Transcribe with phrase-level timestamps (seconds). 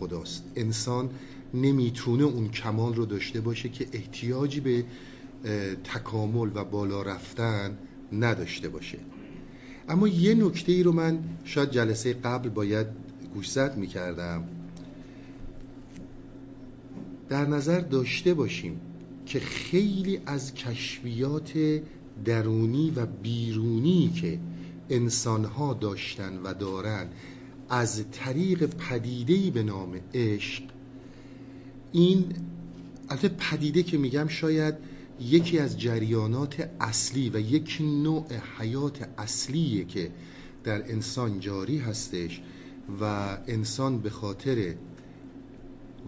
[0.00, 0.44] خداست.
[0.56, 1.10] انسان
[1.54, 4.84] نمی‌تونه اون کمال رو داشته باشه که احتیاجی به
[5.84, 7.78] تکامل و بالا رفتن
[8.12, 8.98] نداشته باشه.
[9.88, 12.86] اما یه نکته ای رو من شاید جلسه قبل باید
[13.34, 14.44] گوشزد می‌کردم.
[17.28, 18.80] در نظر داشته باشیم
[19.26, 21.52] که خیلی از کشفیات
[22.24, 24.38] درونی و بیرونی که
[24.90, 27.06] انسانها داشتن و دارن
[27.70, 30.62] از طریق پدیدهی به نام عشق.
[31.92, 32.24] این
[33.08, 34.74] البته پدیده که میگم شاید
[35.20, 38.26] یکی از جریانات اصلی و یک نوع
[38.58, 40.10] حیات اصلیه که
[40.64, 42.40] در انسان جاری هستش
[43.00, 43.04] و
[43.46, 44.74] انسان به خاطر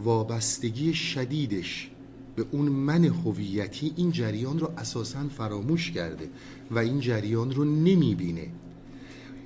[0.05, 1.91] وابستگی شدیدش
[2.37, 6.29] به اون من هویتی این جریان رو اساسا فراموش کرده
[6.71, 8.49] و این جریان رو نمی‌بینه.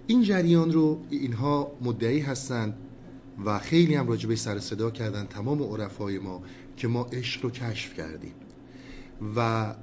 [0.06, 2.74] این جریان رو اینها مدعی هستند
[3.44, 6.42] و خیلی هم راجبه سر صدا کردن تمام عرفای ما
[6.76, 8.34] که ما عشق رو کشف کردیم.
[9.36, 9.74] و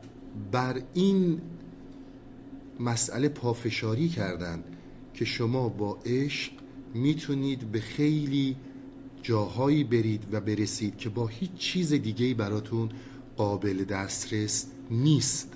[0.52, 1.41] بر این
[2.80, 4.63] مسئله پافشاری کردن
[5.13, 6.52] که شما با عشق
[6.93, 8.55] می‌تونید به خیلی
[9.21, 12.89] جاهایی برید و برسید که با هیچ چیز دیگه براتون
[13.37, 15.53] قابل دسترس نیست.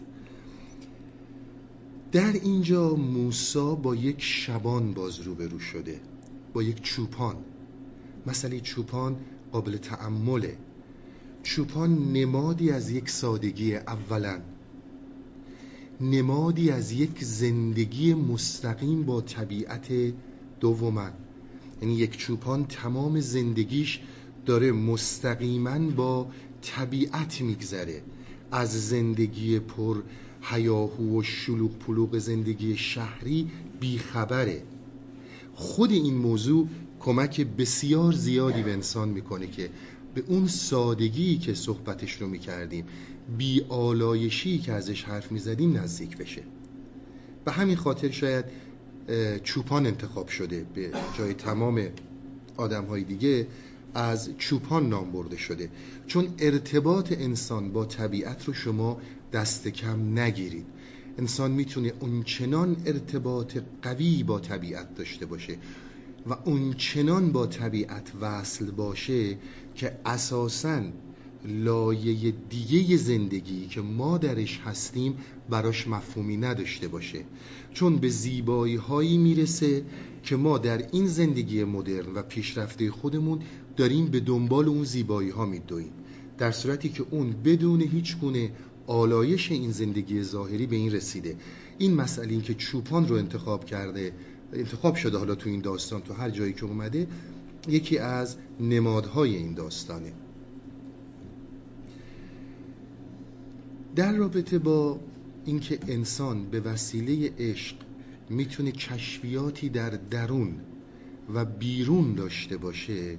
[2.12, 6.00] در اینجا موسا با یک شبان باز روبرو شده
[6.54, 7.36] با یک چوپان.
[8.26, 9.16] مسئله چوپان
[9.52, 10.58] قابل تعمله
[11.44, 14.40] چوپان نمادی از یک سادگی اولا.
[16.02, 20.14] نمادی از یک زندگی مستقیم با طبیعت
[20.60, 21.10] دوما.
[21.82, 24.00] یعنی یک چوپان تمام زندگیش
[24.46, 26.28] داره مستقیما با
[26.62, 28.02] طبیعت میگذره.
[28.52, 30.04] از زندگی پر
[30.50, 33.48] هیاهو و شلوغ پلوغ زندگی شهری
[33.80, 34.64] بیخبره.
[35.54, 36.68] خود این موضوع
[37.00, 39.70] کمک بسیار زیادی به انسان می‌کنه که
[40.16, 42.86] به اون سادگی که صحبتش رو می‌کردیم
[43.38, 46.44] بی آلایشی که ازش حرف می‌زدیم نزدیک بشه.
[47.46, 48.46] به همین خاطر شاید
[49.44, 51.88] چوپان انتخاب شده به جای تمام
[52.58, 53.48] آدم های دیگه
[53.94, 55.70] از چوپان نام برده شده.
[56.08, 58.98] چون ارتباط انسان با طبیعت رو شما
[59.34, 60.66] دست کم نگیرید.
[61.18, 65.58] انسان می‌تونه اونچنان ارتباط قوی با طبیعت داشته باشه
[66.30, 69.38] و اونچنان با طبیعت وصل باشه
[69.76, 70.82] که اساساً
[71.46, 75.14] لایه دیگه زندگی که ما درش هستیم
[75.50, 77.20] براش مفهومی نداشته باشه.
[77.74, 79.84] چون به زیبایی هایی می‌رسه
[80.24, 83.40] که ما در این زندگی مدرن و پیشرفته خودمون
[83.78, 85.92] داریم به دنبال اون زیبایی ها میدویم.
[86.38, 88.52] در صورتی که اون بدون هیچ گونه
[88.88, 91.36] آلایش این زندگی ظاهری به این رسیده.
[91.78, 94.12] این مسئله این که چوپان رو انتخاب کرده
[94.54, 97.08] انتخاب شده حالا تو این داستان تو هر جایی که اومده
[97.68, 100.14] یکی از نمادهای این داستانه.
[103.96, 105.00] در رابطه با
[105.46, 107.76] اینکه انسان به وسیله عشق
[108.30, 110.56] می‌تونه کشفیاتی در درون
[111.34, 113.18] و بیرون داشته باشه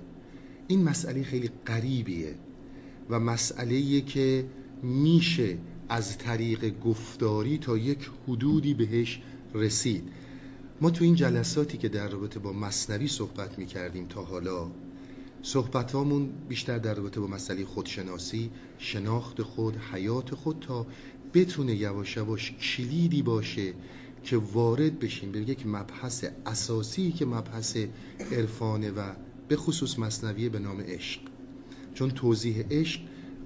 [0.68, 2.34] این مسئله خیلی قریبیه
[3.10, 4.44] و مسئله که
[4.82, 5.58] میشه
[5.88, 9.20] از طریق گفتاری تا یک حدودی بهش
[9.54, 10.08] رسید.
[10.80, 14.70] ما تو این جلساتی که در رابطه با مصنوی صحبت می‌کردیم تا حالا
[15.42, 20.86] صحبت هامون بیشتر در رابطه با مسئله خودشناسی شناخت خود حیات خود تا
[21.34, 23.74] بتونه یواش یواش کلیدی باشه
[24.24, 27.76] که وارد بشیم به یک مبحث اساسی که مبحث
[28.32, 29.12] عرفانه و
[29.48, 31.20] به خصوص مصنوی به نام عشق.
[31.94, 33.00] چون توضیح عشق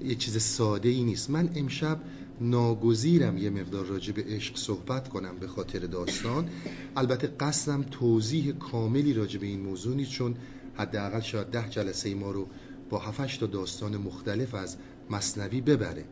[0.04, 1.30] یه چیز ساده ای نیست.
[1.30, 2.00] من امشب
[2.40, 6.48] ناگزیرم یه مقدار راجع به عشق صحبت کنم به خاطر داستان.
[6.96, 10.34] البته قصدم توضیح کاملی راجع به این موضوع نیست چون
[10.74, 12.46] حداقل شاید ده جلسه ما رو
[12.90, 14.76] با هفتش تا داستان مختلف از
[15.10, 16.04] مصنوی ببره.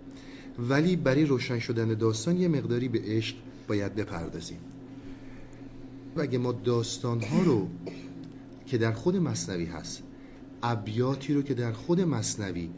[0.58, 3.36] ولی برای روشن شدن داستان یه مقداری به عشق
[3.68, 4.58] باید بپردازیم.
[6.16, 7.68] و اگه ما داستان ها رو
[8.66, 10.02] که در خود مصنوی هست
[10.62, 12.70] ابیاتی رو که در خود مصنوی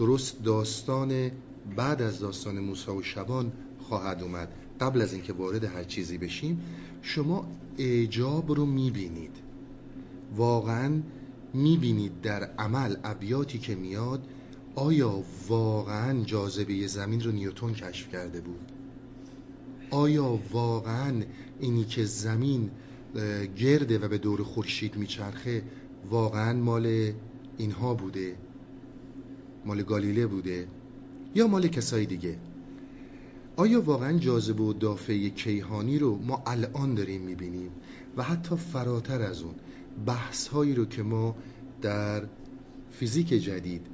[0.00, 1.30] درست داستان
[1.76, 4.48] بعد از داستان موسی و شبان خواهد اومد.
[4.80, 6.60] قبل از اینکه وارد هر چیزی بشیم
[7.02, 7.48] شما
[7.78, 9.36] اعجاب رو می‌بینید.
[10.36, 11.00] واقعا
[11.54, 14.26] می‌بینید در عمل ابیاتی که میاد
[14.74, 18.72] آیا واقعا جاذبه زمین رو نیوتون کشف کرده بود؟
[19.90, 21.22] آیا واقعا
[21.60, 22.70] اینی که زمین
[23.56, 25.62] گرده و به دور خورشید میچرخه
[26.10, 27.12] واقعا مال
[27.58, 28.36] اینها بوده؟
[29.64, 30.68] مال گالیله بوده
[31.34, 32.38] یا مال کسای دیگه؟
[33.56, 37.70] آیا واقعا جاذبه و دافعه کیهانی رو ما الان داریم می‌بینیم
[38.16, 39.54] و حتی فراتر از اون
[40.06, 41.36] بحث هایی رو که ما
[41.82, 42.22] در
[42.90, 43.86] فیزیک جدید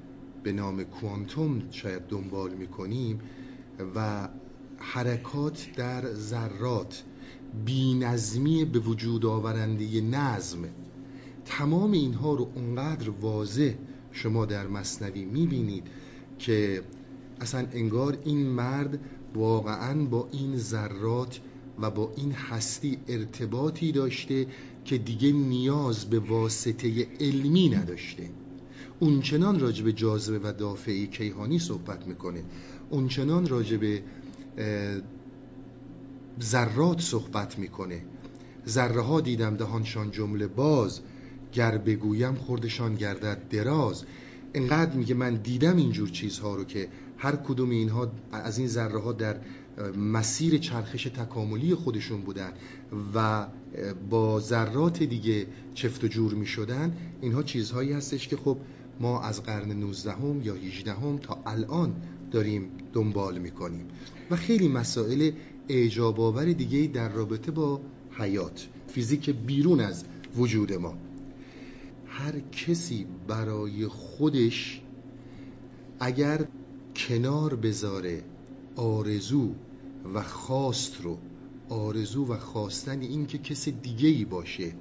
[0.42, 3.20] به نام کوانتوم شاید دنبال می‌کنیم
[3.94, 4.28] و
[4.78, 7.02] حرکات در ذرات
[7.64, 10.58] بینظمی به وجود آورنده نظم
[11.44, 13.74] تمام اینها رو اونقدر واضح
[14.16, 15.86] شما در مصنوی می‌بینید
[16.38, 16.82] که
[17.40, 19.00] اصلا انگار این مرد
[19.34, 21.40] واقعا با این ذرات
[21.80, 24.46] و با این هستی ارتباطی داشته
[24.84, 28.30] که دیگه نیاز به واسطه علمی نداشته.
[29.00, 32.42] اونچنان راجع به جاذبه و دافعی کیهانی صحبت می‌کنه.
[32.90, 34.02] اونچنان راجع به
[36.42, 38.02] ذرات صحبت می‌کنه.
[38.68, 41.00] ذره ها دیدم دهانشان جمله باز.
[41.56, 44.04] گر بگویم خوردشان گردد دراز.
[44.54, 46.88] انقدر میگه من دیدم اینجور چیزها رو که
[47.18, 49.36] هر کدوم اینها از این ذره ها در
[49.96, 52.52] مسیر چرخش تکاملی خودشون بودن
[53.14, 53.46] و
[54.10, 58.58] با ذرات دیگه چفت و جور می شدن اینها چیزهایی هستش که خب
[59.00, 61.94] ما از قرن 19 هم یا 18 هم تا الان
[62.30, 63.86] داریم دنبال می کنیم
[64.30, 65.30] و خیلی مسائل
[65.68, 67.80] اعجاب آور دیگه در رابطه با
[68.18, 70.04] حیات فیزیک بیرون از
[70.36, 71.05] وجود ما.
[72.18, 74.80] هر کسی برای خودش
[76.00, 76.46] اگر
[76.96, 78.24] کنار بذاره
[78.76, 79.54] آرزو
[80.14, 81.18] و خواست رو
[81.68, 84.72] آرزو و خواستن این که کس دیگه ای باشه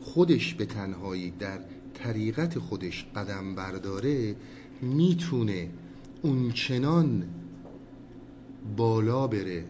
[0.00, 1.60] خودش به تنهایی در
[1.94, 4.36] طریقت خودش قدم برداره
[4.82, 5.70] می‌تونه
[6.22, 7.28] اونچنان
[8.76, 9.64] بالا بره.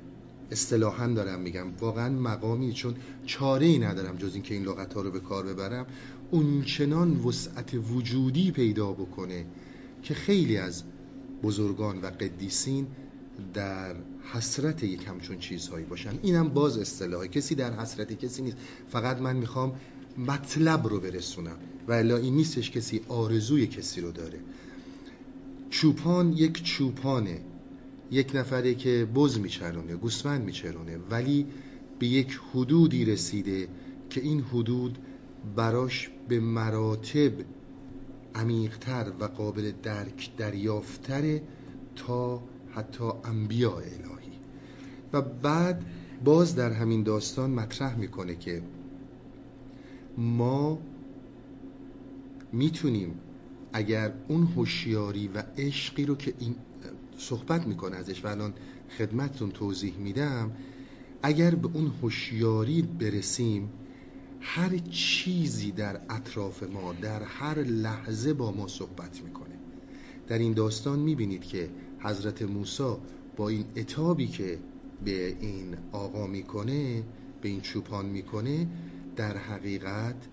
[0.50, 2.94] اصطلاحا دارم میگم واقعا مقامی چون
[3.26, 5.86] چاره ای ندارم جز اینکه این لغت ها رو به کار ببرم.
[6.30, 9.46] اونچنان وسعت وجودی پیدا بکنه
[10.02, 10.82] که خیلی از
[11.42, 12.86] بزرگان و قدیسین
[13.54, 13.94] در
[14.32, 16.18] حسرت یک همچون چیزهایی باشن.
[16.22, 17.28] اینم باز اصطلاحه.
[17.28, 18.56] کسی در حسرت کسی نیست.
[18.88, 19.72] فقط من می‌خوام
[20.18, 21.56] مطلب رو برسونم.
[21.88, 24.40] و الا این نیستش کسی آرزوی کسی رو داره.
[25.70, 27.40] چوپان یک چوپانه.
[28.10, 31.46] یک نفره که بز میچرونه گوسفند میچرونه ولی
[31.98, 33.68] به یک حدودی رسیده
[34.10, 34.98] که این حدود
[35.56, 37.32] براش به مراتب
[38.34, 41.42] عمیقتر و قابل درک دریافتره
[41.96, 44.32] تا حتی انبیاء الهی.
[45.12, 45.84] و بعد
[46.24, 48.62] باز در همین داستان مطرح می‌کنه که
[50.18, 50.78] ما
[52.52, 53.20] می‌تونیم
[53.72, 56.54] اگر اون هوشیاری و عشقی رو که این
[57.16, 58.54] صحبت می‌کنه ازش و الان
[58.98, 60.50] خدمتتون توضیح میدم
[61.22, 63.70] اگر به اون هوشیاری برسیم
[64.40, 69.58] هر چیزی در اطراف ما در هر لحظه با ما صحبت می‌کنه.
[70.26, 72.96] در این داستان می‌بینید که حضرت موسی
[73.36, 74.58] با این اتابی که
[75.04, 77.02] به این آقا می‌کنه
[77.42, 78.66] به این چوپان می‌کنه
[79.16, 80.28] در حقیقت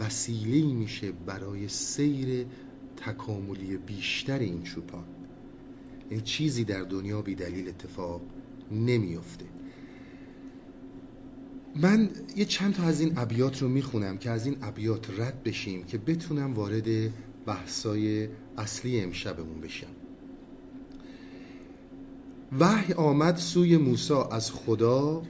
[0.00, 2.46] وسیله میشه برای سیر
[2.96, 5.04] تکاملی بیشتر این چوپان.
[6.10, 8.22] این چیزی در دنیا بی دلیل اتفاق
[8.70, 9.44] نمیافته.
[11.76, 15.84] من یه چند تا از این ابیات رو می‌خونم که از این ابیات رد بشیم
[15.84, 16.88] که بتونم وارد
[17.46, 18.28] بحثای
[18.58, 19.86] اصلی امشبمون بشم.
[22.60, 25.22] وحی آمد سوی موسی از خدا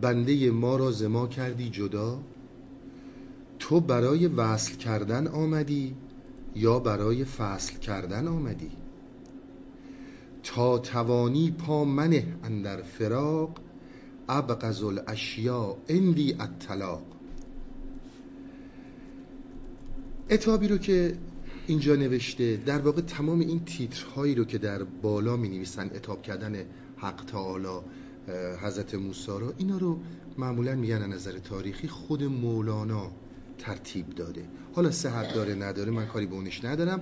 [0.00, 2.20] بنده ما را زما کردی جدا.
[3.58, 5.94] تو برای وصل کردن آمدی
[6.54, 8.70] یا برای فصل کردن آمدی؟
[10.42, 13.60] تا توانی پا منه اندر فراق
[14.28, 17.02] ابغض الاشیاء اندی الطلاق.
[20.30, 21.14] اتابی رو که
[21.66, 26.64] اینجا نوشته در واقع تمام این تیترهایی رو که در بالا می نویسن اتاب کردن
[26.96, 27.80] حق تعالی
[28.62, 29.98] حضرت موسی رو اینا رو
[30.38, 33.10] معمولا میگن نظر تاریخی خود مولانا
[33.58, 34.44] ترتیب داده.
[34.74, 37.00] حالا صحت داره نداره من کاری به اونش ندارم.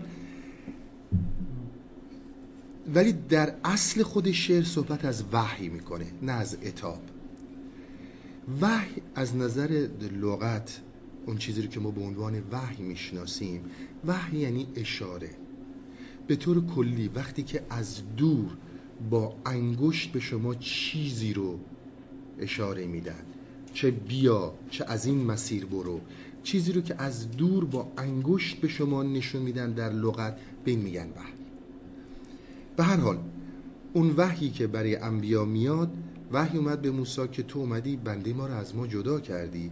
[2.95, 7.01] ولی در اصل خود شعر صحبت از وحی می‌کنه نه از اتاب.
[8.61, 9.89] وحی از نظر
[10.21, 10.81] لغت
[11.27, 13.61] اون چیزی که ما به عنوان وحی می‌شناسیم
[14.07, 15.31] وحی یعنی اشاره.
[16.27, 18.57] به طور کلی وقتی که از دور
[19.11, 21.59] با انگشت به شما چیزی رو
[22.39, 23.23] اشاره میدن
[23.75, 26.01] چه بیا چه از این مسیر برو
[26.43, 30.81] چیزی رو که از دور با انگشت به شما نشون میدن در لغت به این
[30.81, 31.33] میگن وحی.
[32.77, 33.19] به هر حال
[33.93, 35.93] اون وحی که برای انبیا میاد
[36.33, 39.71] وحی اومد به موسی که تو اومدی بنده ما رو از ما جدا کردی.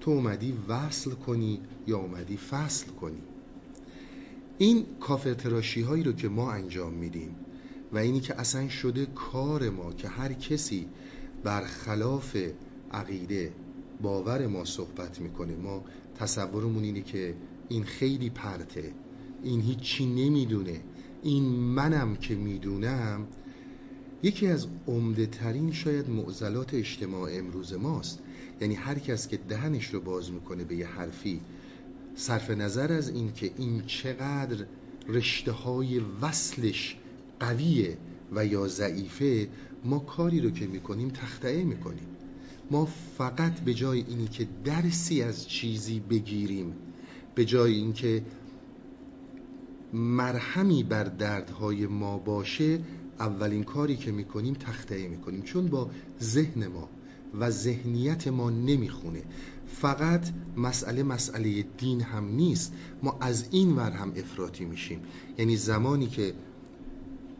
[0.00, 3.22] تو اومدی وصل کنی یا اومدی فصل کنی.
[4.58, 7.36] این کافر تراشی هایی رو که ما انجام میدیم
[7.92, 10.88] و اینی که اصلا شده کار ما که هر کسی
[11.44, 12.36] برخلاف
[12.92, 13.52] عقیده
[14.02, 15.84] باور ما صحبت می‌کنه ما
[16.14, 17.34] تصورمون اینه که
[17.68, 18.92] این خیلی پرته.
[19.42, 20.80] این هیچی نمی‌دونه.
[21.22, 23.26] این منم که می‌دونم
[24.22, 28.18] یکی از عمده ترین شاید معضلات اجتماع امروز ماست.
[28.60, 31.40] یعنی هر کس که دهنش رو باز می‌کنه به یه حرفی
[32.14, 34.66] صرف نظر از این که این چقدر
[35.08, 36.96] رشته های وصلش
[37.40, 37.98] قویه
[38.32, 39.48] و یا ضعیفه
[39.84, 42.06] ما کاری رو که می‌کنیم تختعه می‌کنیم.
[42.70, 42.84] ما
[43.18, 46.74] فقط به جای اینی که درسی از چیزی بگیریم
[47.34, 48.22] به جای اینکه
[49.92, 52.80] مرهمی بر دردهای ما باشه
[53.18, 55.42] اولین کاری که می‌کنیم تخته می‌کنیم.
[55.42, 55.90] چون با
[56.22, 56.88] ذهن ما
[57.40, 59.22] و ذهنیت ما نمی‌خونه.
[59.66, 62.72] فقط مسئله مسئله دین هم نیست.
[63.02, 65.00] ما از این ور هم افراطی میشیم.
[65.38, 66.34] یعنی زمانی که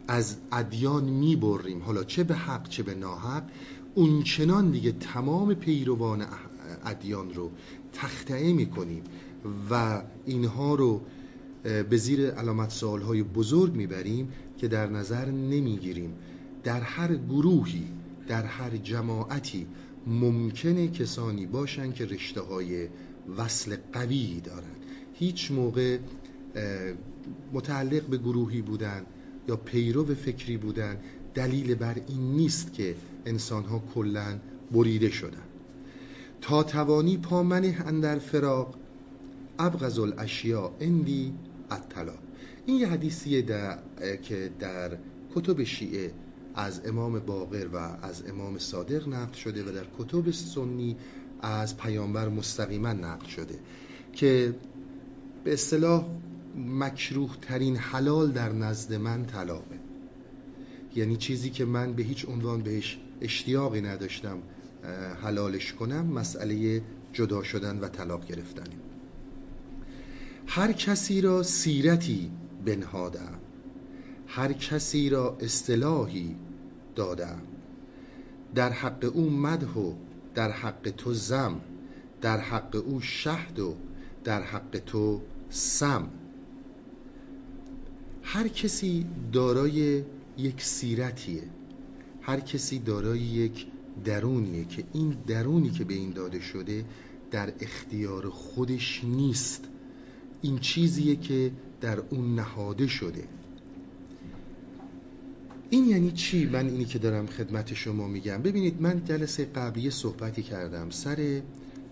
[0.08, 3.42] از ادیان می‌بریم حالا چه به حق چه به ناحق
[3.94, 6.26] اون چنان دیگه تمام پیروان
[6.84, 7.50] ادیان رو
[7.92, 9.02] تختعه می‌کنیم
[9.70, 11.00] و اینها رو
[11.62, 14.28] به زیر علامت سوال های بزرگ می‌بریم.
[14.58, 16.14] که در نظر نمی‌گیریم.
[16.64, 17.88] در هر گروهی
[18.28, 19.66] در هر جماعتی
[20.06, 22.88] ممکنه کسانی باشن که رشته های
[23.36, 24.76] وصل قوی دارن.
[25.14, 25.98] هیچ موقع
[27.52, 29.02] متعلق به گروهی بودن
[29.48, 30.96] یا پیرو فکری بودن
[31.34, 32.94] دلیل بر این نیست که
[33.26, 34.40] انسان ها کلن
[34.72, 35.46] بریده شدن.
[36.40, 38.74] تا توانی پامنه اندر فراق
[39.58, 41.34] ابغض الاشیاء اندی
[41.70, 42.25] اطلاع
[42.66, 43.78] این یه حدیثیه در...
[44.22, 44.98] که در
[45.34, 46.12] کتب شیعه
[46.54, 50.96] از امام باقر و از امام صادق نقل شده و در کتب سنی
[51.42, 53.58] از پیامبر مستقیما نقل شده
[54.12, 54.54] که
[55.44, 56.06] به اصطلاح
[56.56, 59.78] مکروه ترین حلال در نزد من طلاقه.
[60.94, 64.38] یعنی چیزی که من به هیچ عنوان بهش اشتیاقی نداشتم
[65.22, 66.82] حلالش کنم مسئله
[67.12, 68.76] جدا شدن و طلاق گرفتنه.
[70.46, 72.30] هر کسی را سیرتی
[72.66, 73.38] بنهادم.
[74.26, 76.36] هر کسی را اصطلاحی
[76.94, 77.42] دادم.
[78.54, 79.92] در حق او مدح و
[80.34, 81.60] در حق تو زم
[82.20, 83.74] در حق او شهد و
[84.24, 85.20] در حق تو
[85.50, 86.08] سم.
[88.22, 90.02] هر کسی دارای
[90.38, 91.42] یک سیرتیه.
[92.22, 93.66] هر کسی دارای یک
[94.04, 96.84] درونیه که این درونی که به این داده شده
[97.30, 99.64] در اختیار خودش نیست.
[100.42, 103.24] این چیزیه که در اون نهاده شده.
[105.70, 108.42] این یعنی چی؟ من اینی که دارم خدمت شما میگم.
[108.42, 110.90] ببینید من جلسه قبلی صحبتی کردم.
[110.90, 111.42] سر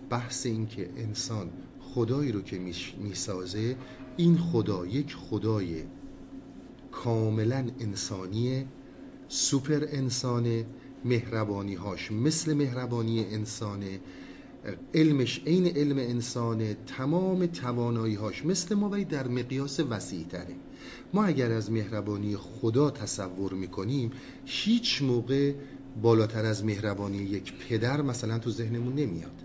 [0.09, 1.49] بحث این که انسان
[1.81, 2.59] خدایی رو که
[2.97, 3.75] می‌سازه
[4.17, 5.83] این خدا یک خدای
[6.91, 8.65] کاملا انسانیه
[9.27, 10.65] سوپر انسانه
[11.05, 13.99] مهربانی هاش مثل مهربانی انسانه.
[14.93, 20.55] علمش عین علم انسانه تمام توانایی هاش مثل ما ولی در مقیاس وسیع تره
[21.13, 24.11] ما اگر از مهربانی خدا تصور می‌کنیم
[24.45, 25.53] هیچ موقع
[26.01, 29.43] بالاتر از مهربانی یک پدر مثلا تو ذهنمون نمیاد.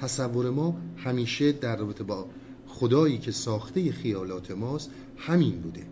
[0.00, 2.26] تصور ما همیشه در رابطه با
[2.66, 5.86] خدایی که ساخته خیالات ماست همین بوده.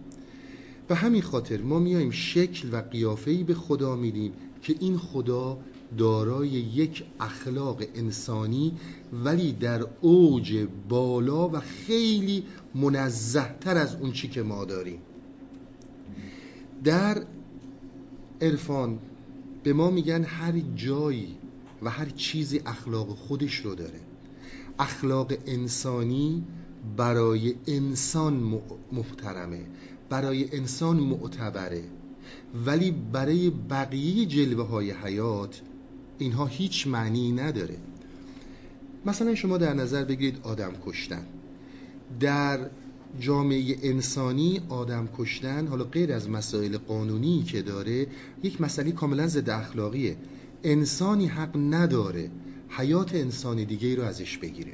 [0.89, 5.59] به همین خاطر ما میایم شکل و قیافه‌ای به خدا میدیم که این خدا
[5.99, 8.73] دارای یک اخلاق انسانی
[9.25, 14.99] ولی در اوج بالا و خیلی منزه تر از اون چی که ما داریم.
[16.85, 17.23] در
[18.41, 18.99] عرفان
[19.63, 21.37] به ما میگن هر جایی
[21.83, 24.01] و هر چیزی اخلاق خودش رو داره.
[24.79, 26.45] اخلاق انسانی
[26.97, 28.61] برای انسان
[28.93, 29.67] محترمه
[30.09, 31.85] برای انسان معتبره.
[32.67, 35.63] ولی برای بقیه جلوه های حیات
[36.19, 37.77] اینها هیچ معنی نداره.
[39.07, 41.27] مثلا شما در نظر بگیرید آدم کشتن.
[42.21, 42.71] در
[43.21, 48.07] جامعه انسانی آدم کشتن حالا غیر از مسائل قانونی که داره
[48.43, 50.17] یک مسئله کاملا ضد اخلاقیه.
[50.65, 52.31] انسانی حق نداره
[52.69, 54.73] حیات انسانی دیگه رو ازش بگیره.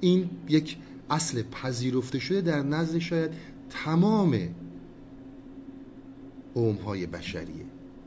[0.00, 0.76] این یک
[1.10, 3.30] اصل پذیرفته شده در نزد شاید
[3.70, 4.48] تمام
[6.54, 7.64] قومهای بشریه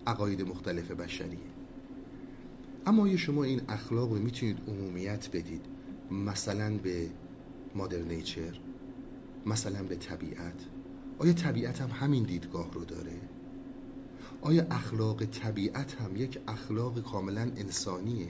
[0.07, 1.50] عقاید مختلف بشریه.
[2.85, 5.65] اما آیا شما این اخلاق رو می‌تونید عمومیت بدید
[6.11, 7.09] مثلا به
[7.75, 8.59] مادر نیچر
[9.45, 10.65] مثلا به طبیعت
[11.19, 13.19] آیا طبیعت هم همین دیدگاه رو داره؟
[14.41, 18.27] آیا اخلاق طبیعت هم یک اخلاق کاملا انسانیه؟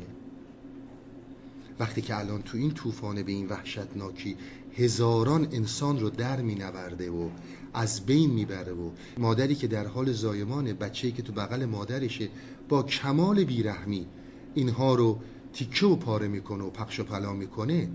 [1.80, 4.36] وقتی که الان تو این طوفان به این وحشتناکی
[4.76, 7.30] هزاران انسان رو در مینورده و
[7.74, 12.30] از بین می‌بره و مادری که در حال زایمان بچه‌ای که تو بغل مادرشه
[12.70, 14.08] با کمال بیرحمی
[14.56, 15.20] اینها رو
[15.54, 17.90] تیکه و پاره می‌کنه و پخش و پلا می‌کنه.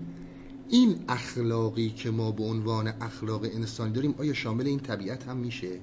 [0.69, 5.79] این اخلاقی که ما به عنوان اخلاق انسانی داریم آیا شامل این طبیعت هم میشه؟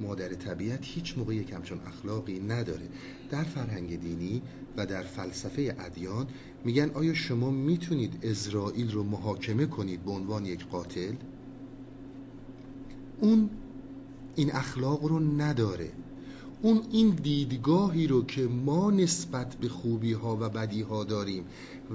[0.00, 2.88] مادر طبیعت هیچ موقع یک همچون اخلاقی نداره.
[3.30, 4.42] در فرهنگ دینی
[4.76, 6.26] و در فلسفه ادیان
[6.64, 11.14] میگن آیا شما می‌تونید اسرائیل رو محاکمه کنید به عنوان یک قاتل؟
[13.20, 13.50] اون
[14.36, 15.92] این اخلاق رو نداره.
[16.62, 21.44] اون این دیدگاهی رو که ما نسبت به خوبی ها و بدی ها داریم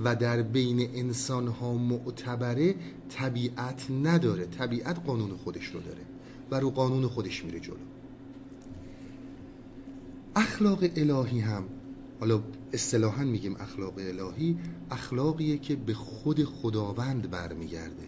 [0.04, 2.76] و در بین انسان ها معتبره
[3.10, 4.46] طبیعت نداره.
[4.46, 6.02] طبیعت قانون خودش رو داره
[6.52, 7.76] و رو قانون خودش میره جلو.
[10.36, 11.64] اخلاق الهی هم
[12.20, 12.44] حالا
[12.74, 14.58] اصطلاحا میگیم اخلاق الهی
[14.92, 18.08] اخلاقیه که به خود خداوند برمیگرده.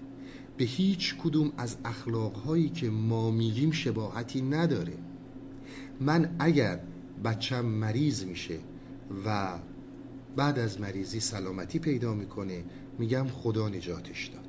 [0.58, 4.94] به هیچ کدوم از اخلاقهایی که ما میگیم شباهتی نداره.
[6.00, 6.80] من اگر
[7.24, 8.60] بچم مریض میشه
[9.26, 9.58] و
[10.36, 12.64] بعد از مریضی سلامتی پیدا می‌کنه
[13.00, 14.46] میگم خدا نجاتش داد.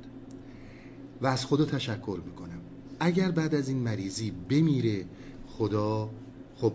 [1.21, 2.61] و از خدا تشکر می‌کنم.
[2.99, 5.05] اگر بعد از این مریضی بمیره
[5.47, 6.09] خدا
[6.55, 6.73] خب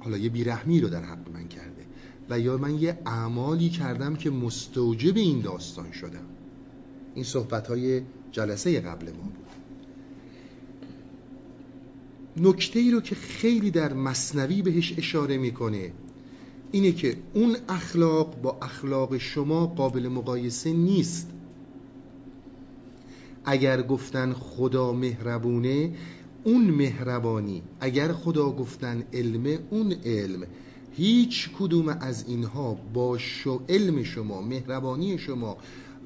[0.00, 1.86] حالا یه بیرحمی رو در حق من کرده
[2.30, 6.26] و یا من یه اعمالی کردم که مستوجب این داستان شدم.
[7.14, 9.45] این صحبت های جلسه قبل ما بود.
[12.36, 15.92] نکته ای رو که خیلی در مصنوی بهش اشاره می‌کنه
[16.72, 21.30] اینه که اون اخلاق با اخلاق شما قابل مقایسه نیست.
[23.44, 25.90] اگر گفتن خدا مهربونه
[26.44, 27.62] اون مهربانی.
[27.80, 30.46] اگر خدا گفتن علم اون علم.
[30.96, 35.56] هیچ کدوم از اینها با شو علم شما مهربانی شما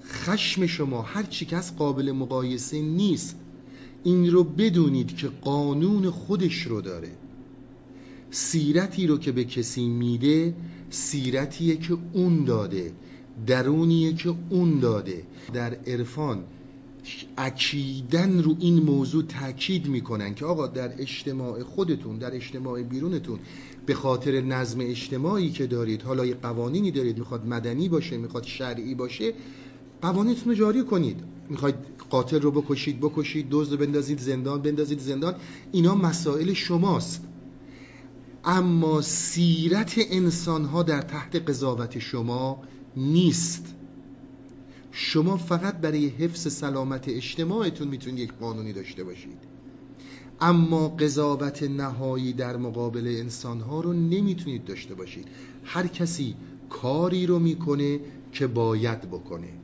[0.04, 3.37] خشم شما هر چی که قابل مقایسه نیست.
[4.04, 7.11] این رو بدونید که قانون خودش رو داره.
[8.30, 10.54] سیرتی رو که به کسی میده
[10.90, 12.92] سیرتیه که اون داده.
[13.47, 15.23] درونیه که اون داده.
[15.52, 16.45] در عرفان
[17.38, 23.38] اکیدن رو این موضوع تاکید می‌کنن که آقا در اجتماع خودتون در اجتماع بیرونتون
[23.87, 28.94] به خاطر نظم اجتماعی که دارید حالا یه قوانینی دارید می‌خواد مدنی باشه می‌خواد شرعی
[28.94, 29.33] باشه
[30.03, 31.20] قوانینتون رو جاری کنید.
[31.50, 31.74] می‌خواید
[32.10, 35.34] قاتل رو بکشید بکشید دزد رو بندازید زندان بندازید زندان.
[35.72, 37.24] اینا مسائل شماست.
[38.44, 42.62] اما سیرت انسان ها در تحت قضاوت شما
[42.96, 43.74] نیست.
[44.92, 49.38] شما فقط برای حفظ سلامت اجتماعتون می‌تونید یک قانونی داشته باشید.
[50.40, 55.28] اما قضاوت نهایی در مقابل انسانها رو نمی‌تونید داشته باشید.
[55.64, 56.36] هر کسی
[56.70, 58.00] کاری رو می‌کنه
[58.32, 59.60] که باید بکنه.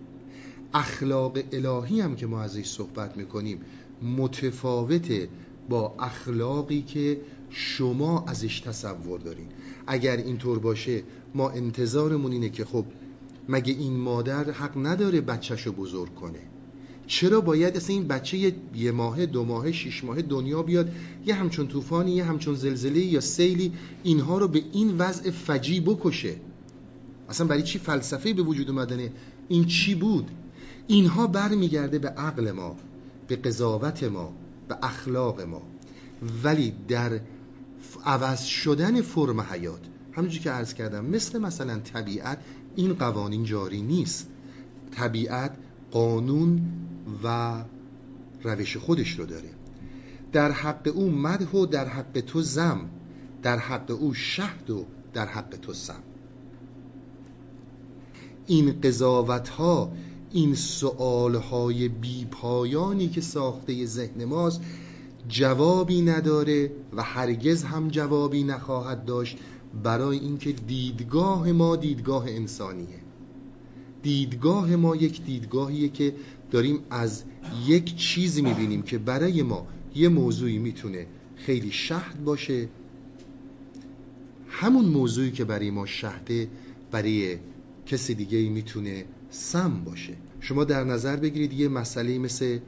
[0.76, 3.60] اخلاق الهی هم که ما ازش صحبت می‌کنیم
[4.02, 5.28] متفاوته
[5.68, 9.46] با اخلاقی که شما ازش تصور دارین.
[9.86, 11.02] اگر اینطور باشه
[11.34, 12.84] ما انتظارمون اینه که خب
[13.48, 16.38] مگه این مادر حق نداره بچهشو بزرگ کنه؟
[17.06, 20.92] چرا باید اصلا این بچه یه ماه دو ماه شش ماه دنیا بیاد؟
[21.26, 26.36] یه همچون طوفانی یه همچون زلزله یا سیلی اینها رو به این وضع فجی بکشه.
[27.28, 29.12] اصلا برای چی فلسفه به وجود اومدنه؟
[29.48, 30.30] این چی بود؟
[30.86, 32.76] اینها برمیگرده به عقل ما
[33.28, 34.32] به قضاوت ما
[34.68, 35.62] به اخلاق ما.
[36.44, 37.20] ولی در
[38.04, 39.80] عوض شدن فرم حیات
[40.12, 42.38] همونجوری که عرض کردم مثل مثلا طبیعت
[42.76, 44.28] این قوانین جاری نیست.
[44.96, 45.56] طبیعت
[45.90, 46.62] قانون
[47.24, 47.54] و
[48.42, 49.50] روش خودش رو داره.
[50.32, 52.80] در حق او مدح و در حق تو زم
[53.42, 56.02] در حق او شهد و در حق تو سم
[58.46, 59.92] این قضاوت ها
[60.36, 64.60] این سؤال های بی پایانی که ساخته ذهن ماست
[65.28, 69.38] جوابی نداره و هرگز هم جوابی نخواهد داشت
[69.82, 73.00] برای اینکه دیدگاه ما دیدگاه انسانیه.
[74.02, 76.14] دیدگاه ما یک دیدگاهیه که
[76.50, 77.22] داریم از
[77.66, 82.68] یک چیزی می‌بینیم که برای ما یه موضوعی می‌تونه خیلی شهد باشه.
[84.48, 86.48] همون موضوعی که برای ما شهده
[86.90, 87.38] برای
[87.86, 89.04] کسی دیگه می‌تونه
[89.36, 90.16] سم باشه.
[90.40, 92.58] شما در نظر بگیرید یه مسئله مثل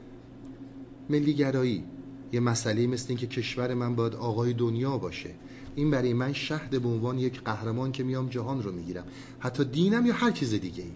[1.09, 1.83] ملیگرایی
[2.31, 5.29] یه مسئله مثل اینکه کشور من باید آقای دنیا باشه.
[5.75, 9.05] این برای من شهد به عنوان یک قهرمان که میام جهان رو می‌گیرم.
[9.39, 10.91] حتی دینم یا هر چیز دیگه ای.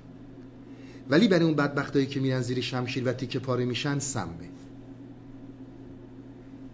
[1.09, 4.49] ولی برای اون بدبختایی که میرن زیر شمشیر و تیکه پاره میشن سمه.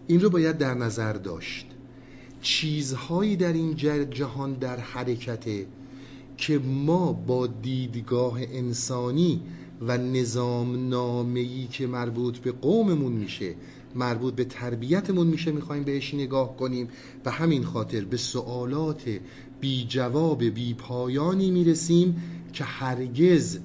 [0.07, 1.65] این رو باید در نظر داشت.
[2.41, 3.75] چیزهایی در این
[4.09, 5.65] جهان در حرکته
[6.39, 9.41] که ما با دیدگاه انسانی
[9.81, 13.55] و نظام نامه‌ای که مربوط به قوممون میشه
[13.95, 16.87] مربوط به تربیتمون میشه می‌خوایم بهش نگاه کنیم.
[17.25, 19.19] و همین خاطر به سوالات
[19.59, 22.23] بی جواب بی پایانی می‌رسیم
[22.53, 23.59] که هرگز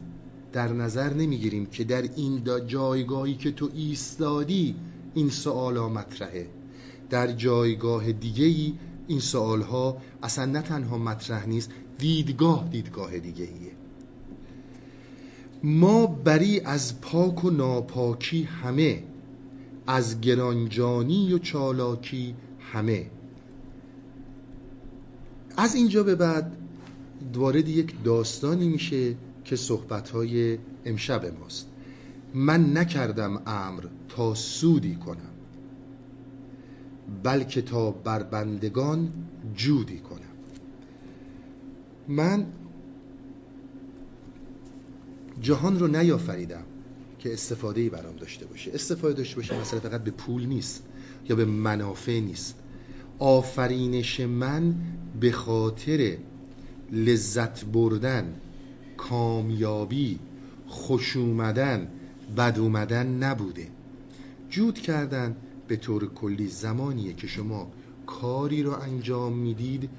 [0.52, 4.74] در نظر نمی‌گیریم که در این جایگاهی که تو ایستادی
[5.14, 6.46] این سوالا مطرحه.
[7.10, 8.74] در جایگاه دیگه ای
[9.06, 13.72] این سوال ها اصلا نه تنها مطرح نیست دیدگاه دیدگاه دیگه ایه.
[15.62, 19.02] ما بری از پاک و ناپاکی همه
[19.86, 22.34] از گرانجانی و چالاکی
[22.72, 23.06] همه.
[25.56, 26.56] از اینجا به بعد
[27.34, 31.68] وارد یک داستانی میشه که صحبتهای امشب ماست.
[32.34, 35.34] من نکردم امر تا سودی کنم
[37.22, 39.12] بلکه تا بر بندگان
[39.56, 40.23] جودی کنم.
[42.08, 42.46] من
[45.40, 46.64] جهان رو نیافریدم
[47.18, 48.70] که استفاده ای برام داشته باشه.
[48.74, 50.86] استفاده داشته باشه مثلا فقط به پول نیست
[51.28, 52.54] یا به منافع نیست.
[53.18, 54.74] آفرینش من
[55.20, 56.16] به خاطر
[56.92, 58.34] لذت بردن
[58.96, 60.18] کامیابی
[60.66, 61.88] خوش اومدن
[62.36, 63.68] بد اومدن نبوده.
[64.50, 65.36] جود کردن
[65.68, 67.70] به طور کلی زمانیه که شما
[68.06, 69.90] کاری رو انجام می‌دید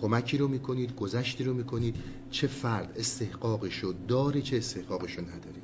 [0.00, 1.96] کمکی رو می‌کنید گذشتی رو می‌کنید.
[2.30, 5.60] چه فرد استحقاقش رو داره چه استحقاقش رو نداره.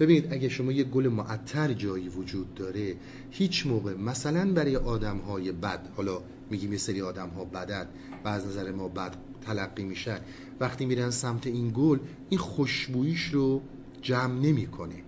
[0.00, 2.96] ببینید اگه شما یه گل معطر جایی وجود داره
[3.30, 7.88] هیچ موقع مثلا برای آدم های بد حالا میگیم یه سری آدم ها بدن
[8.24, 10.18] و از نظر ما بد تلقی میشن
[10.60, 11.98] وقتی میرن سمت این گل
[12.28, 13.62] این خوشبویش رو
[14.02, 15.02] جمع نمی‌کنه.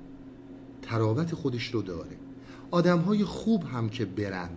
[0.83, 2.17] تراوت خودش رو داره.
[2.71, 4.49] آدم های خوب هم که برن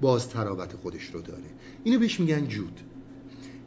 [0.00, 1.50] باز تراوت خودش رو داره.
[1.84, 2.80] اینو بهش میگن جود.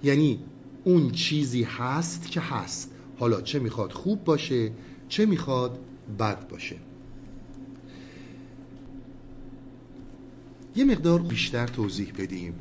[0.04, 0.40] یعنی
[0.84, 2.92] اون چیزی هست که هست.
[3.20, 4.72] حالا چه می‌خواد خوب باشه
[5.08, 5.80] چه می‌خواد
[6.20, 6.76] بد باشه.
[10.76, 12.54] یه مقدار بیشتر توضیح بدیم.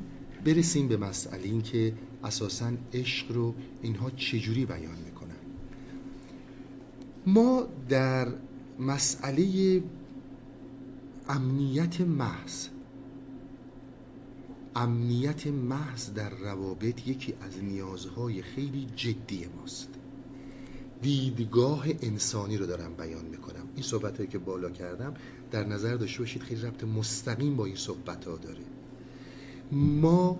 [0.45, 5.37] برسیم به مسئله این که اساسا عشق رو اینها چجوری بیان می‌کنن.
[7.27, 8.29] ما در
[8.79, 9.83] مسئله
[11.29, 12.69] امنیت محض
[14.77, 19.89] امنیت محض در روابط یکی از نیازهای خیلی جدی ماست.
[21.03, 23.69] دیدگاه انسانی رو دارم بیان می‌کنم.
[23.75, 25.15] این صحبت هایی که بالا کردم
[25.51, 28.65] در نظر داشته باشید خیلی ربط مستقیم با این صحبت ها داره.
[29.73, 30.39] ما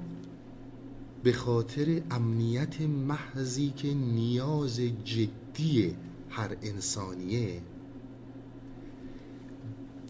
[1.23, 5.97] به خاطر امنیت محضی که نیاز جدی
[6.31, 7.63] هر انسانیه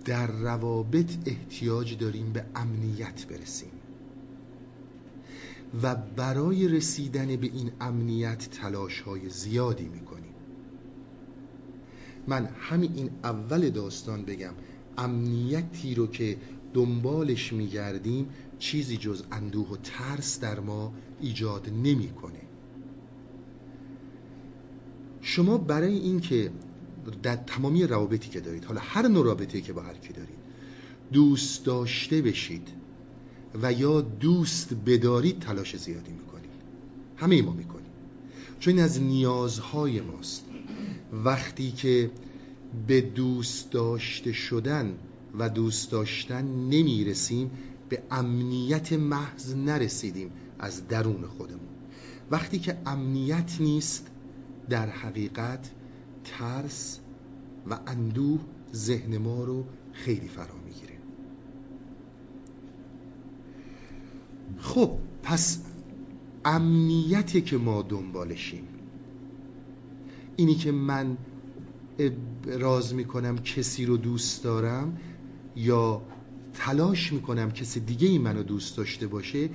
[0.05, 3.80] در روابط احتیاج داریم به امنیت برسیم.
[5.83, 10.35] و برای رسیدن به این امنیت تلاش های زیادی می‌کنیم.
[12.27, 14.53] من همین این اول داستان بگم.
[14.99, 16.37] امنیتی رو که
[16.75, 18.29] دنبالش میگردیم
[18.59, 22.41] چیزی جز اندوه و ترس در ما ایجاد نمی‌کنه.
[25.21, 26.51] شما برای اینکه
[27.23, 30.39] در تمامی روابطی که دارید حالا هر نوع رابطه‌ای که با هر کی دارید
[31.13, 32.69] دوست داشته بشید.
[33.63, 36.51] و یا دوست بدارید تلاش زیادی می‌کنید
[37.17, 37.91] همه ما می‌کنیم.
[38.61, 40.45] چون از نیازهای ماست.
[41.13, 42.11] وقتی که
[42.87, 44.95] به دوست داشته شدن
[45.39, 47.51] و دوست داشتن نمی‌رسیم
[47.89, 51.69] به امنیت محض نرسیدیم از درون خودمون.
[52.31, 54.07] وقتی که امنیت نیست
[54.69, 55.71] در حقیقت
[56.25, 56.99] ترس
[57.71, 58.41] و اندوه
[58.75, 61.00] ذهن ما رو خیلی فرا می‌گیره.
[64.59, 65.63] خب پس
[66.45, 68.65] امنیتی که ما دنبالشیم
[70.37, 71.17] اینی که من
[72.45, 74.99] راز می‌کنم کسی رو دوست دارم
[75.57, 76.03] یا
[76.55, 79.51] تلاش می‌کنم کسی دیگه ای منو دوست داشته باشه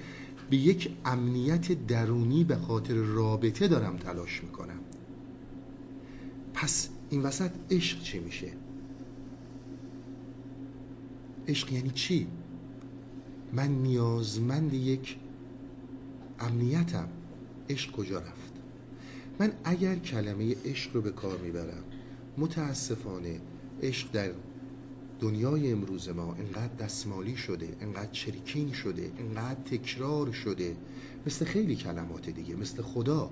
[0.49, 4.79] به یک امنیت درونی به خاطر رابطه دارم تلاش می‌کنم.
[6.53, 8.51] پس این وسط عشق چی میشه؟
[11.47, 12.27] عشق یعنی چی؟
[13.55, 15.17] من نیازمند یک
[16.39, 17.07] امنیتم.
[17.69, 18.53] عشق کجا رفت؟
[19.39, 21.83] من اگر کلمه عشق رو به کار می‌برم
[22.37, 23.39] متاسفانه
[23.81, 24.31] عشق در
[25.19, 30.75] دنیای امروز ما انقدر دستمالی شده انقدر چریکین شده انقدر تکرار شده
[31.25, 33.29] مثل خیلی کلمات دیگه مثل خدا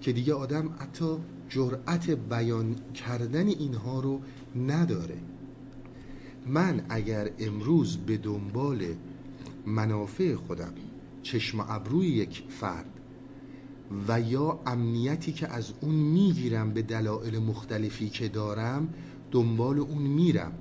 [0.00, 1.16] که دیگه آدم حتی
[1.48, 4.20] جرأت بیان کردن اینها رو
[4.66, 5.18] نداره.
[6.46, 8.84] من اگر امروز به دنبال
[9.66, 10.72] منافع خودم
[11.22, 13.00] چشم ابروی یک فرد
[14.08, 18.94] و یا امنیتی که از اون می‌گیرم به دلایل مختلفی که دارم
[19.30, 20.52] دنبال اون میرم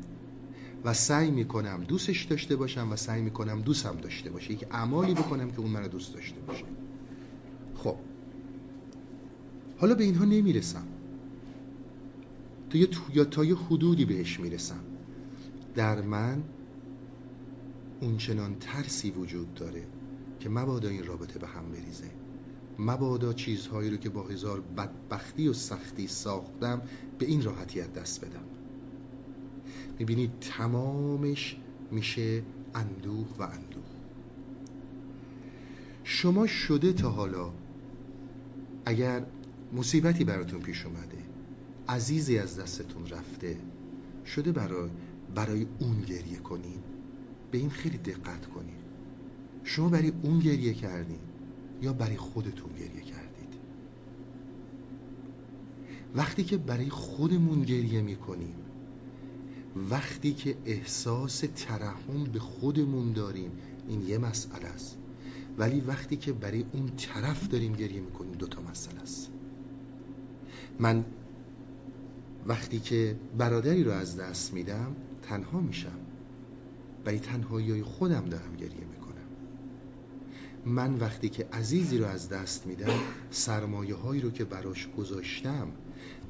[0.86, 4.52] و سعی می‌کنم دوستش داشته باشم و سعی می‌کنم دوستم داشته باشه.
[4.52, 6.66] یک اعمالی بکنم که اون منو دوست داشته باشه.
[7.76, 7.96] خب.
[9.78, 10.88] حالا به اینها نمی‌رسم.
[12.70, 14.80] تا یه, یا تا یه حدودی بهش می‌رسم.
[15.76, 16.44] در من
[18.04, 19.88] اونچنان ترسی وجود داره
[20.40, 22.12] که مبادا این رابطه به هم بریزه.
[22.80, 26.82] مبادا چیزهایی رو که با هزار بدبختی و سختی ساختم
[27.20, 28.44] به این راحتیت دست بدم.
[30.00, 31.58] می‌بینید تمامش
[31.92, 32.44] میشه
[32.76, 33.84] اندوه و اندوه.
[36.04, 37.52] شما شده تا حالا
[38.86, 39.26] اگر
[39.74, 41.18] مصیبتی براتون پیش اومده
[41.90, 43.58] عزیزی از دستتون رفته
[44.26, 44.90] شده برای
[45.36, 46.93] برای اون گریه کنین
[47.54, 48.76] به این خیلی دقت کنین
[49.64, 51.20] شما برای اون گریه کردین
[51.82, 53.54] یا برای خودتون گریه کردید؟
[56.16, 58.56] وقتی که برای خودمون گریه می‌کنیم
[59.90, 63.52] وقتی که احساس ترحم به خودمون داریم
[63.88, 64.98] این یه مسئله است.
[65.58, 69.32] ولی وقتی که برای اون طرف داریم گریه می‌کنیم دوتا مسئله است.
[70.80, 71.06] من
[72.48, 76.03] وقتی که برادری رو از دست میدم تنها میشم.
[77.06, 79.14] برای تنهایی خودم دارم گریه می‌کنم.
[80.66, 82.94] من وقتی که عزیزی رو از دست میدم
[83.32, 85.68] سرمایه هایی رو که براش گذاشتم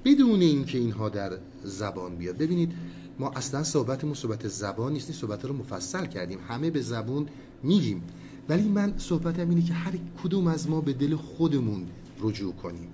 [0.05, 2.37] بدون اینکه اینها در زبان بیاد.
[2.37, 2.71] ببینید
[3.19, 6.39] ما اصلا صحبتمون صحبت زبان نیست صحبت رو مفصل کردیم.
[6.47, 7.27] همه به زبون
[7.63, 8.03] میگیم.
[8.49, 11.87] ولی من صحبتم اینه که هر کدوم از ما به دل خودمون
[12.21, 12.89] رجوع کنیم.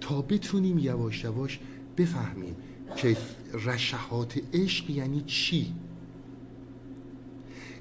[0.00, 1.60] تا بتونیم یواش یواش
[1.96, 2.56] بفهمیم
[2.96, 3.16] که
[3.52, 5.74] رشحات عشق یعنی چی.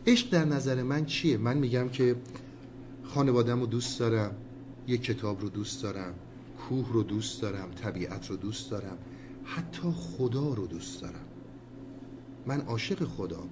[0.08, 2.16] عشق در نظر من چیه؟ من میگم که
[3.04, 4.36] خانوادم رو دوست دارم
[4.88, 6.14] یک کتاب رو دوست دارم
[6.58, 8.98] کوه رو دوست دارم طبیعت رو دوست دارم
[9.44, 11.26] حتی خدا رو دوست دارم.
[12.46, 13.44] من عاشق خدا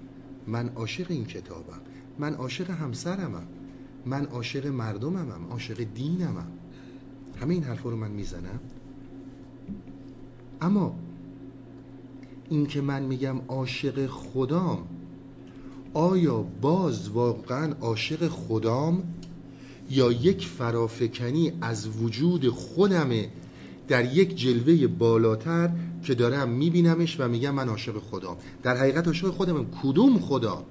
[0.47, 1.81] من عاشق این کتابم
[2.19, 3.47] من عاشق همسرمم
[4.05, 6.51] من عاشق مردممم عاشق دینمم.
[7.41, 8.59] همه این حرفا رو من می‌زنم.
[10.61, 10.95] اما
[12.49, 14.87] این که من میگم عاشق خدام
[15.95, 19.03] آیا باز واقعا عاشق خدام
[19.89, 23.29] یا یک فرافکنی از وجود خودمه
[23.87, 25.69] در یک جلوه بالاتر
[26.03, 30.65] که دارم میبینمش و میگم من عاشق خدام؟ در حقیقت عاشق خودم کدوم خدا؟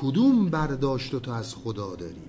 [0.00, 2.22] کدوم برداشت تو از خدا داری؟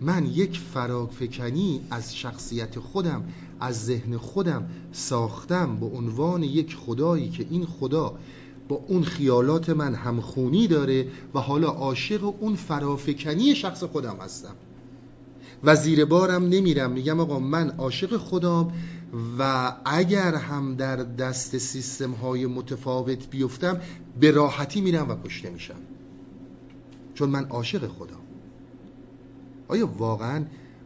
[0.00, 3.24] من یک فرافکنی از شخصیت خودم
[3.60, 8.14] از ذهن خودم ساختم به عنوان یک خدایی که این خدا
[8.68, 14.54] با اون خیالات من همخونی داره و حالا عاشق اون فرافکنی شخص خودم هستم.
[15.64, 16.90] و زیر بارم نمیرم.
[16.90, 18.72] میگم آقا من عاشق خدام
[19.38, 23.80] و اگر هم در دست سیستم های متفاوت بیفتم
[24.20, 25.80] به راحتی میرم و کشته میشم.
[27.14, 28.20] چون من عاشق خدام.
[29.68, 30.44] آیا واقعا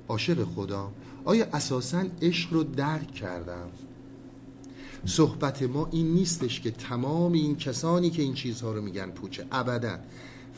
[0.09, 0.91] عاشق خدا
[1.25, 3.69] آیا اساسا عشق رو درک کردم؟
[5.07, 9.47] صحبت ما این نیستش که تمام این کسانی که این چیزها رو میگن پوچه.
[9.53, 9.99] ابدا.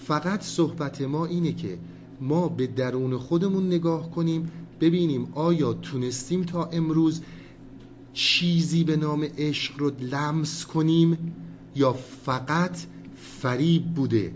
[0.06, 1.78] فقط صحبت ما اینه که
[2.20, 4.50] ما به درون خودمون نگاه کنیم
[4.80, 7.22] ببینیم آیا تونستیم تا امروز
[8.12, 11.34] چیزی به نام عشق رو لمس کنیم
[11.76, 12.78] یا فقط
[13.16, 14.32] فریب بوده؟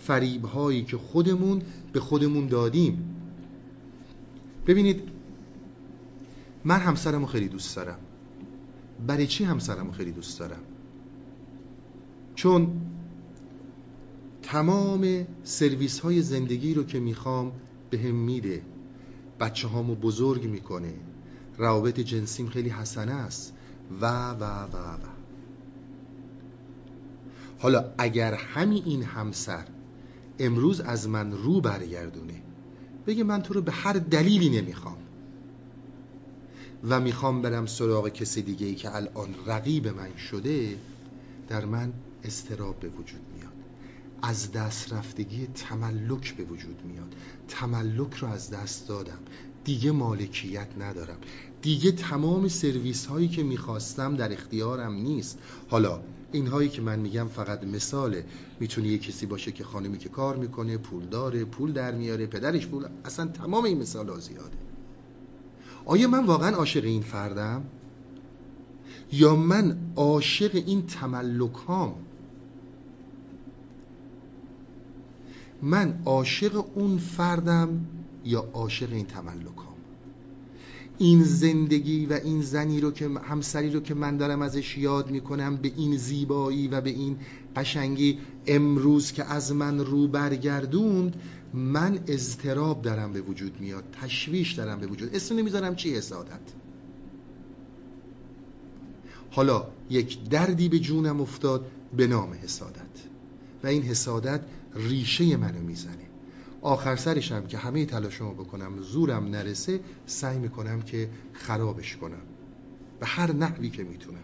[0.00, 3.14] فریب هایی که خودمون به خودمون دادیم.
[4.66, 5.17] ببینید
[6.68, 7.98] من همسرم رو خیلی دوست دارم.
[9.06, 10.60] برای چی همسرم رو خیلی دوست دارم؟
[12.34, 12.80] چون
[14.42, 17.52] تمام سرویس های زندگی رو که می‌خوام
[17.90, 18.62] به هم میده
[19.40, 20.94] بچه هامو بزرگ می‌کنه.
[21.58, 23.54] روابط جنسیم خیلی حسنه است.
[24.00, 24.98] و و و و.
[27.58, 29.64] حالا اگر همین این همسر
[30.38, 32.42] امروز از من رو برگردونه
[33.06, 35.07] بگه من تو رو به هر دلیلی نمی‌خوام.
[36.84, 40.76] و می‌خوام برم سراغ کسی دیگه ای که الان رقیب من شده
[41.48, 41.92] در من
[42.24, 43.52] استراب به وجود میاد.
[44.22, 47.14] از دست رفتگی تملک به وجود میاد.
[47.48, 49.18] تملک رو از دست دادم.
[49.64, 51.18] دیگه مالکیت ندارم.
[51.62, 55.38] دیگه تمام سرویس هایی که می‌خواستم در اختیارم نیست.
[55.68, 56.00] حالا
[56.32, 58.24] این هایی که من میگم فقط مثاله.
[58.60, 62.66] می‌تونه یه کسی باشه که خانمی که کار می‌کنه پول داره پول در میاره پدرش
[62.66, 64.67] پول اصلا تمام این مثال ها زیاده.
[65.88, 67.62] آیا من واقعا عاشق این فردم؟
[69.12, 71.94] یا من عاشق این تملک هام
[75.62, 77.86] من عاشق اون فردم
[78.24, 79.76] یا عاشق این تملک هام
[80.98, 85.56] این زندگی و این زنی رو که همسری رو که من دارم ازش یاد می‌کنم
[85.56, 87.16] به این زیبایی و به این
[87.56, 91.16] قشنگی امروز که از من رو برگردوند
[91.54, 95.14] من اضطراب دارم به وجود میاد تشویش دارم به وجود.
[95.14, 96.40] اسم نمی‌ذارم چی حسادت؟
[99.30, 102.82] حالا یک دردی به جونم افتاد به نام حسادت.
[103.62, 104.40] و این حسادت
[104.74, 106.08] ریشه منو می‌زنه.
[106.62, 112.22] آخر سرشم که همه تلاشمو بکنم زورم نرسه سعی می‌کنم که خرابش کنم.
[113.00, 114.18] به هر نحوی که می‌تونم.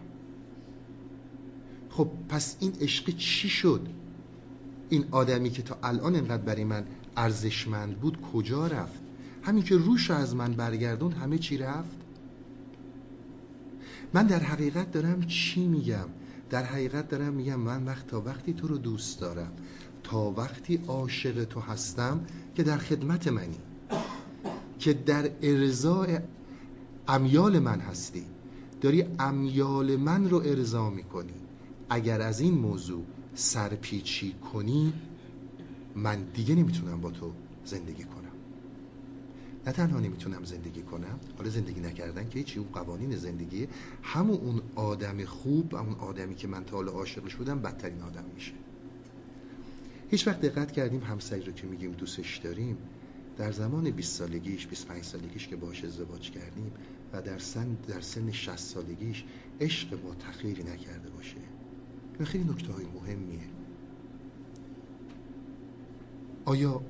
[1.89, 3.87] خب پس این عشق چی شد؟
[4.89, 6.85] این آدمی که تا الان انقدر برای من
[7.17, 9.01] ارزشمند بود کجا رفت؟
[9.43, 11.97] همین که روش از من برگردون همه چی رفت؟
[14.13, 16.07] من در حقیقت دارم چی میگم؟
[16.49, 19.51] در حقیقت دارم میگم من وقت تا وقتی تو رو دوست دارم.
[20.03, 22.19] تا وقتی عاشق تو هستم
[22.55, 23.57] که در خدمت منی.
[24.79, 26.19] که در ارزای
[27.07, 28.25] امیال من هستی.
[28.81, 31.33] داری امیال من رو ارضا می‌کنی.
[31.89, 33.03] اگر از این موضوع
[33.35, 34.93] سرپیچی کنی
[35.95, 37.33] من دیگه نمی‌تونم با تو
[37.65, 38.25] زندگی کنم.
[39.67, 43.67] نه تنها نمی‌تونم زندگی کنم حالا زندگی نکردن که هیچی اون قوانین زندگی
[44.03, 48.53] همون اون آدم خوب اون آدمی که من تا حالا عاشقش بودم بدترین آدم میشه.
[50.11, 52.77] هیچ وقت دقت کردیم همسری رو که میگیم دوستش داریم
[53.37, 56.71] در زمان 20 سالگیش 25 سالگیش که باش ازدواج کردیم
[57.13, 59.23] و در سن در سن 60 سالگیش
[59.61, 61.37] عشق با تخیری نکرده باشه.
[62.17, 63.54] این خیلی نکته های مهمیه.
[66.45, 66.81] آیا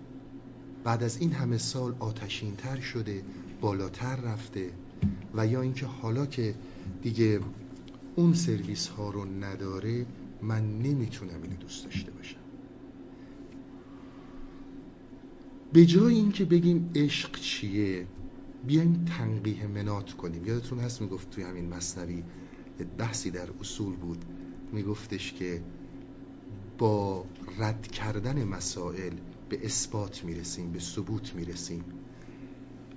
[0.84, 3.24] بعد از این همه سال آتشین تر شده
[3.62, 4.72] بالاتر رفته؟
[5.36, 6.56] و یا اینکه حالا که
[7.02, 7.39] دیگه
[8.15, 10.06] اون سرویس ها رو نداره
[10.41, 12.39] من نمی‌تونم اینو دوست داشته باشم؟
[15.74, 18.08] به جای اینکه بگیم عشق چیه
[18.68, 20.46] بیایم تنقیه منات کنیم.
[20.46, 22.24] یادتون هست می‌گفت توی همین مصنوی
[22.98, 24.26] بحثی در اصول بود.
[24.72, 25.62] میگفتش که
[26.78, 27.26] با
[27.60, 29.13] رد کردن مسائل
[29.49, 31.84] به اثبات می‌رسیم به ثبوت می‌رسیم.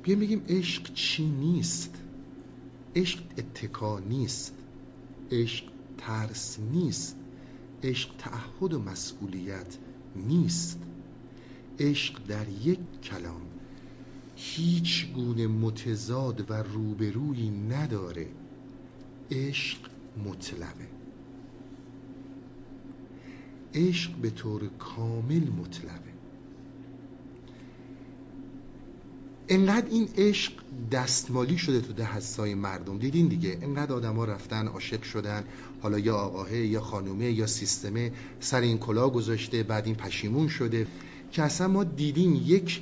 [0.03, 1.95] بیایم بگیم عشق چی نیست؟
[2.97, 4.55] عشق اتکا نیست.
[5.31, 5.65] عشق
[5.99, 7.17] ترس نیست.
[7.83, 9.79] عشق تعهد و مسئولیت
[10.17, 10.79] نیست.
[11.79, 13.43] عشق در یک کلام
[14.37, 18.29] هیچ گونه متضاد و روبرویی نداره.
[19.31, 19.79] عشق
[20.25, 20.89] مطلبه
[23.75, 26.08] عشق به طور کامل مطلبه
[29.49, 30.53] انقدر این عشق
[30.93, 32.99] دستمالی شده تو دهستای مردم.
[32.99, 33.59] دیدین دیگه.
[33.63, 35.45] انقدر آدما رفتن عاشق شدن.
[35.83, 38.13] حالا یا آقاه یا خانومه یا سیستمه.
[38.41, 40.87] سر این کلا گذاشته بعد این پشیمون شده.
[41.33, 42.81] که اصلا ما دیدیم یک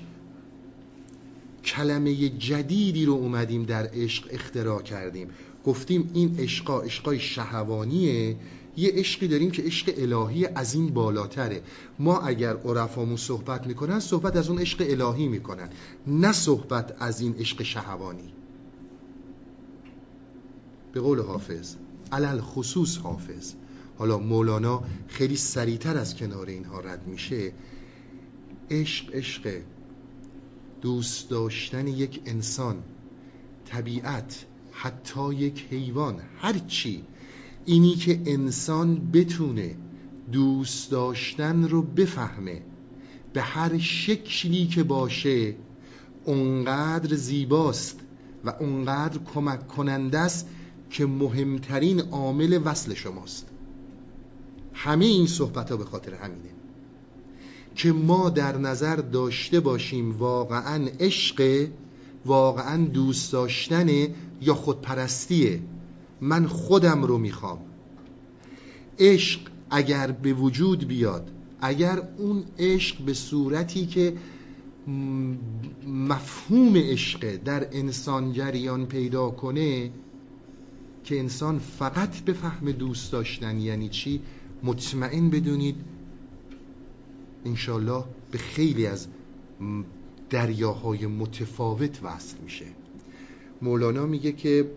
[1.64, 5.29] کلمه جدیدی رو اومدیم در عشق اختراع کردیم.
[5.64, 8.37] گفتیم این عشقا عشقای شهوانیه
[8.77, 11.62] یه عشقی داریم که عشق الهی از این بالاتره.
[11.99, 15.69] ما اگر عرفامون صحبت می‌کنن صحبت از اون عشق الهی می‌کنن.
[16.07, 18.33] نه صحبت از این عشق شهوانی.
[20.93, 21.75] به قول حافظ
[22.12, 23.53] علل خصوص حافظ.
[23.99, 27.53] حالا مولانا خیلی سریعتر از کنار اینها رد میشه.
[28.71, 29.61] عشق عشق.
[30.81, 32.83] دوست داشتن یک انسان
[33.65, 37.05] طبیعت حتی یک حیوان هر چی.
[37.66, 39.76] اینی که انسان بتونه
[40.33, 42.62] دوست داشتن رو بفهمه
[43.33, 45.55] به هر شکلی که باشه
[46.24, 48.00] اونقدر زیباست
[48.44, 50.48] و اونقدر کمک کننده است
[50.90, 53.46] که مهمترین عامل وصل شماست.
[54.72, 56.50] همه این صحبت ها به خاطر همینه
[57.74, 61.68] که ما در نظر داشته باشیم واقعا عشق
[62.26, 65.61] واقعا دوست داشتنه یا خودپرستیه.
[66.20, 67.59] من خودم رو می‌خوام.
[68.98, 74.16] عشق اگر به وجود بیاد اگر اون عشق به صورتی که
[75.87, 79.90] مفهوم عشق در انسان جریان پیدا کنه
[81.05, 84.20] که انسان فقط بفهم دوست داشتن یعنی چی؟
[84.62, 85.76] مطمئن بدونید
[87.44, 89.07] انشالله به خیلی از
[90.31, 92.67] دریاهای متفاوت وصل میشه.
[93.62, 94.71] مولانا میگه که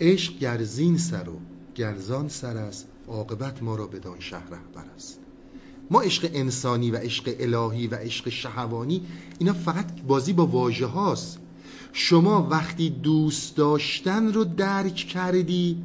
[0.00, 1.38] عشق گرزین سر و
[1.74, 5.20] گرزان سر است عاقبت ما را بدان شهر رهبر است.
[5.90, 9.02] ما عشق انسانی و عشق الهی و عشق شهوانی
[9.38, 11.38] اینا فقط بازی با واژه هاست.
[11.92, 15.82] شما وقتی دوست داشتن رو درک کردی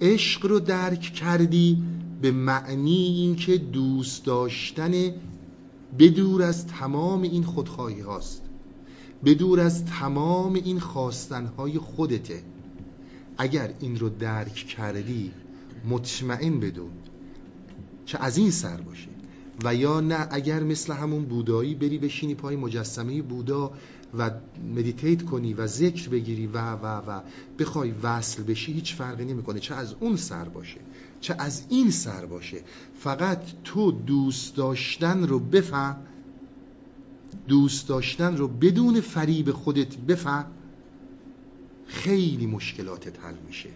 [0.00, 1.82] عشق رو درک کردی
[2.22, 4.92] به معنی اینکه دوست داشتن
[5.98, 8.42] بدور از تمام این خودخواهی هاست.
[9.24, 12.42] بدور از تمام این خواستنهای خودته.
[13.42, 15.32] اگر این رو درک کردی
[15.88, 16.90] مطمئن بدون
[18.06, 19.08] چه از این سر باشه.
[19.64, 23.72] و یا نه اگر مثل همون بودایی بری بشینی پای مجسمه بودا
[24.18, 24.30] و
[24.74, 27.20] مدیتیت کنی و ذکر بگیری و و و
[27.58, 29.60] بخوای وصل بشی هیچ فرقی نمی‌کنه.
[29.60, 30.80] چه از اون سر باشه
[31.20, 32.60] چه از این سر باشه.
[32.98, 35.96] فقط تو دوست داشتن رو بفهم
[37.48, 40.46] دوست داشتن رو بدون فریب خودت بفهم.
[41.92, 43.68] خیلی مشکلاتت حل میشه.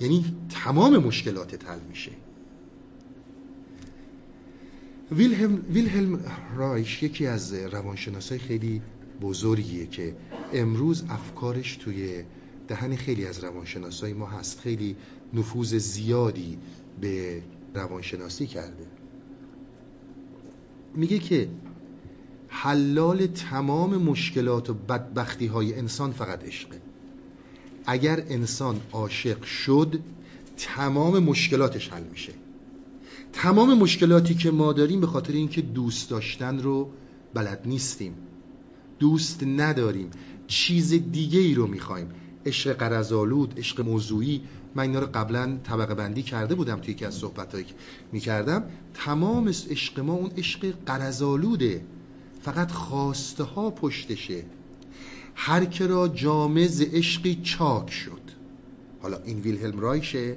[0.00, 2.10] یعنی تمام مشکلاتت حل میشه.
[5.12, 6.20] ویلهلم, ویلهلم
[6.56, 8.82] رایش یکی از روانشناسای خیلی
[9.20, 10.16] بزرگیه که
[10.52, 12.24] امروز افکارش توی
[12.68, 14.60] دهن خیلی از روانشناسای ما هست.
[14.60, 14.96] خیلی
[15.34, 16.58] نفوذ زیادی
[17.00, 17.42] به
[17.74, 18.86] روانشناسی کرده.
[20.94, 21.48] میگه که
[22.48, 26.80] حلال تمام مشکلات و بدبختی های انسان فقط عشقه.
[27.86, 30.00] اگر انسان عاشق شد
[30.56, 32.32] تمام مشکلاتش حل میشه.
[33.32, 36.90] تمام مشکلاتی که ما داریم به خاطر اینکه دوست داشتن رو
[37.34, 38.14] بلد نیستیم.
[38.98, 40.10] دوست نداریم.
[40.46, 42.08] چیز دیگه ای رو می‌خوایم.
[42.46, 44.42] عشق قرزالود عشق موضوعی.
[44.74, 47.74] من اینا رو قبلا طبقه بندی کرده بودم توی یکی از صحبتهایی که
[48.12, 48.64] می‌کردم.
[48.94, 51.84] تمام عشق ما اون عشق قرزالوده
[52.40, 54.44] فقط خواسته ها پشتشه.
[55.34, 58.20] هر که را جامز عشقی چاک شد.
[59.02, 60.36] حالا این ویلهلم رایشه.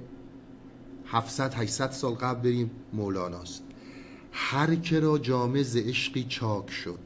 [1.06, 3.64] 700 800 سال قبل بریم مولاناست.
[4.32, 7.00] هر که را جامز عشقی چاک شد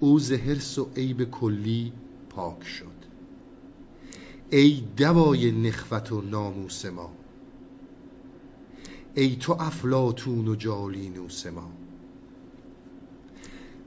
[0.00, 1.92] او زهرس و عیب کلی
[2.30, 2.86] پاک شد.
[4.50, 7.12] ای دوای نخوت و ناموس ما
[9.14, 11.81] ای تو افلاتون و جالینوس ما.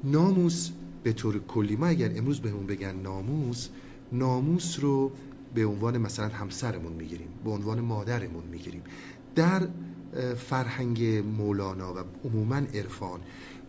[0.06, 0.70] ناموس
[1.04, 1.76] به طور کلی.
[1.76, 3.70] ما اگر امروز بهمون بگن ناموس
[4.12, 5.12] ناموس رو
[5.56, 8.82] به عنوان مثلا همسرمون می‌گیریم به عنوان مادرمون می‌گیریم.
[9.36, 9.68] در
[10.38, 11.04] فرهنگ
[11.38, 13.20] مولانا و عموما عرفان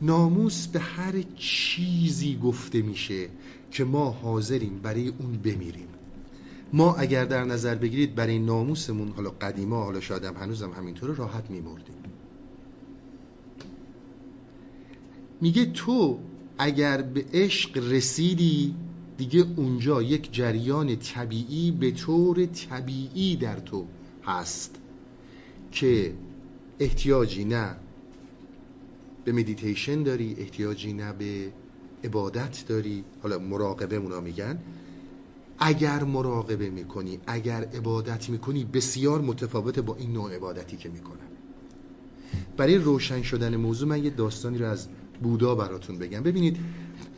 [0.03, 3.29] ناموس به هر چیزی گفته میشه
[3.71, 5.89] که ما حاضریم برای اون بمیریم.
[6.73, 11.51] ما اگر در نظر بگیرید برای ناموسمون حالا قدیما حالا شاید هم هنوزم همینطوره راحت
[11.51, 11.96] میمردیم.
[15.41, 16.19] میگه تو
[16.59, 18.75] اگر به عشق رسیدی
[19.17, 23.87] دیگه اونجا یک جریان طبیعی به طور طبیعی در تو
[24.25, 24.81] هست
[25.73, 26.15] که
[26.81, 27.77] احتیاجی نه
[29.25, 31.53] به مدیتیشن داری احتیاجی نه به
[32.05, 33.05] عبادت داری.
[33.23, 34.59] حالا مراقبه مونا میگن.
[35.59, 41.27] اگر مراقبه می‌کنی اگر عبادت می‌کنی بسیار متفاوته با این نوع عبادتی که می‌کنن.
[42.57, 44.89] برای روشن شدن موضوع من یه داستانی رو از
[45.23, 46.23] بودا براتون بگم.
[46.23, 46.59] ببینید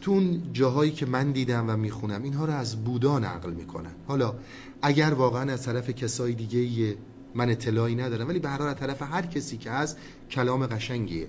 [0.01, 3.93] تو اون جاهایی که من دیدم و می‌خونم اینها رو از بودا نقل می‌کنن.
[4.07, 4.35] حالا
[4.83, 6.97] اگر واقعا از طرف کسای دیگه
[7.35, 9.99] من اطلاعی ندارم ولی به هر طرف هر کسی که هست
[10.31, 11.29] کلام قشنگیه.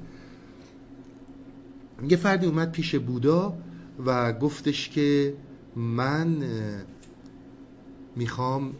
[2.09, 3.57] یه فردی اومد پیش بودا
[4.05, 5.33] و گفتش که
[5.75, 6.37] من
[8.15, 8.73] می‌خوام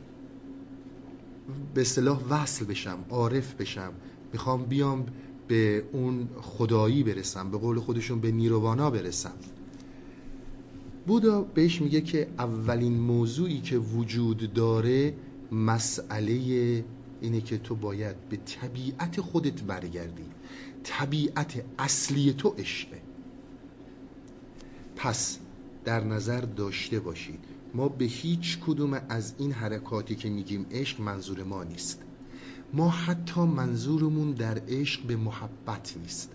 [1.73, 3.91] به اصطلاح وصل بشم عارف بشم.
[4.33, 5.05] می‌خوام بیام
[5.49, 9.33] به اون خدایی برسم به قول خودشون به نیروانا برسم.
[11.07, 15.13] بودا بهش میگه که اولین موضوعی که وجود داره
[15.51, 16.33] مسئله
[17.21, 20.25] اینه که تو باید به طبیعت خودت برگردی.
[20.83, 23.01] طبیعت اصلی تو عشقه.
[24.95, 25.37] پس
[25.85, 27.39] در نظر داشته باشید.
[27.73, 32.01] ما به هیچ کدوم از این حرکاتی که میگیم عشق منظور ما نیست.
[32.73, 36.31] ما حتی منظورمون در عشق به محبت نیست.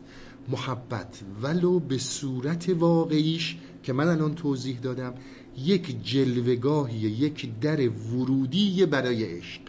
[0.49, 5.14] محبت ولو به صورت واقعیش که من الان توضیح دادم
[5.59, 9.61] یک جلوگاهی یک در ورودی برای عشق.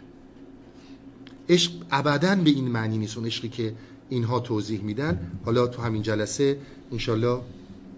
[1.48, 3.74] عشق ابدا به این معنی نیست اون عشقی که
[4.08, 5.32] اینها توضیح میدن.
[5.44, 6.58] حالا تو همین جلسه
[6.92, 7.40] انشالله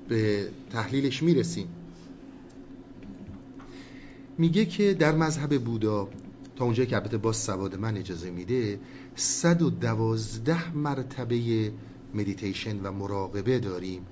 [0.09, 1.69] به تحلیلش می‌رسیم.
[4.39, 6.09] میگه که در مذهب بودا
[6.59, 8.81] تا اونجایی که البته باز سواد من اجازه میده
[9.17, 11.73] 112 مرتبه
[12.15, 14.07] مدیتیشن و مراقبه داریم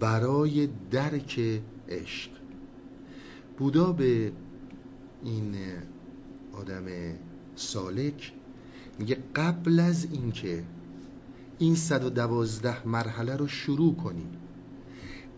[0.00, 1.40] برای درک
[1.88, 2.30] عشق.
[3.58, 4.32] بودا به
[5.24, 5.54] این
[6.52, 6.84] آدم
[7.56, 8.32] سالک
[8.98, 10.64] میگه قبل از اینکه
[11.58, 14.26] این 112 مرحله رو شروع کنی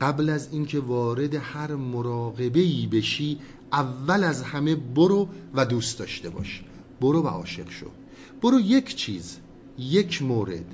[0.01, 3.39] قبل از اینکه وارد هر مراقبه ای بشی
[3.73, 6.63] اول از همه برو و دوست داشته باش.
[7.01, 7.87] برو و عاشق شو.
[8.43, 9.39] برو یک چیز
[9.79, 10.65] یک مورد.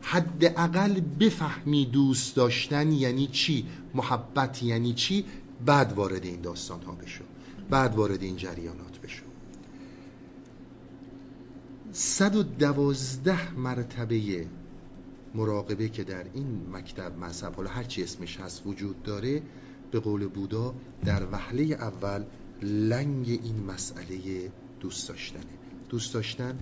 [0.00, 5.24] حداقل بفهمی دوست داشتن یعنی چی؟ محبت یعنی چی؟
[5.66, 7.24] بعد وارد این داستان ها بشو.
[7.70, 9.24] بعد وارد این جریانات بشو.
[11.92, 14.46] صد و دوازده مرتبه
[15.34, 19.42] مراقبه که در این مکتب مذهب حالا هرچی اسمش هست وجود داره
[19.94, 20.74] به قول بودا
[21.04, 22.24] در وحله اول
[22.62, 25.54] لنگ این مسئله دوست داشتنه.
[25.88, 26.58] دوست داشتن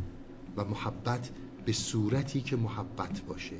[0.56, 1.30] و محبت
[1.64, 3.56] به صورتی که محبت باشه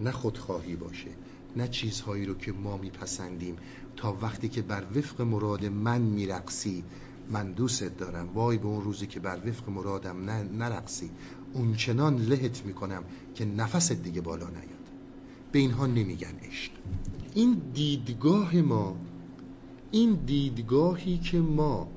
[0.00, 1.10] نه خودخواهی باشه
[1.56, 3.56] نه چیزهایی رو که ما میپسندیم.
[3.96, 6.84] تا وقتی که بر وفق مراد من میرقصی
[7.30, 8.28] من دوستت دارم.
[8.34, 11.10] وای به اون روزی که بر وفق مرادم نرقصی.
[11.52, 13.04] اون چنان لهت می‌کنم
[13.34, 14.88] که نفست دیگه بالا نیاد.
[15.52, 16.72] به اینها نمیگن عشق.
[17.34, 18.96] این دیدگاه ما
[19.92, 21.88] این دیدگاهی که ما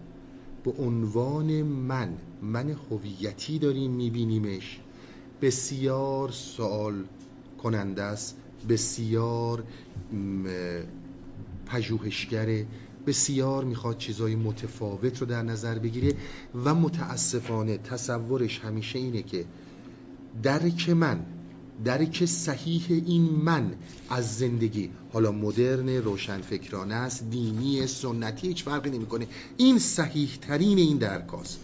[0.63, 4.79] به عنوان من من هویتی داریم میبینیمش
[5.41, 7.03] بسیار سوال
[7.63, 8.37] کننده است
[8.69, 9.63] بسیار
[11.65, 12.65] پژوهشگره
[13.07, 16.13] بسیار می‌خواد چیزای متفاوت رو در نظر بگیره
[16.65, 19.45] و متاسفانه تصورش همیشه اینه که
[20.43, 21.25] درک من
[21.83, 23.73] درک صحیح این من
[24.09, 24.89] از زندگی.
[25.13, 29.27] حالا مدرن روشنفکرانه است دینی سنتی هیچ فرقی نمی‌کنه.
[29.57, 31.59] این صحیح ترین این درکاست.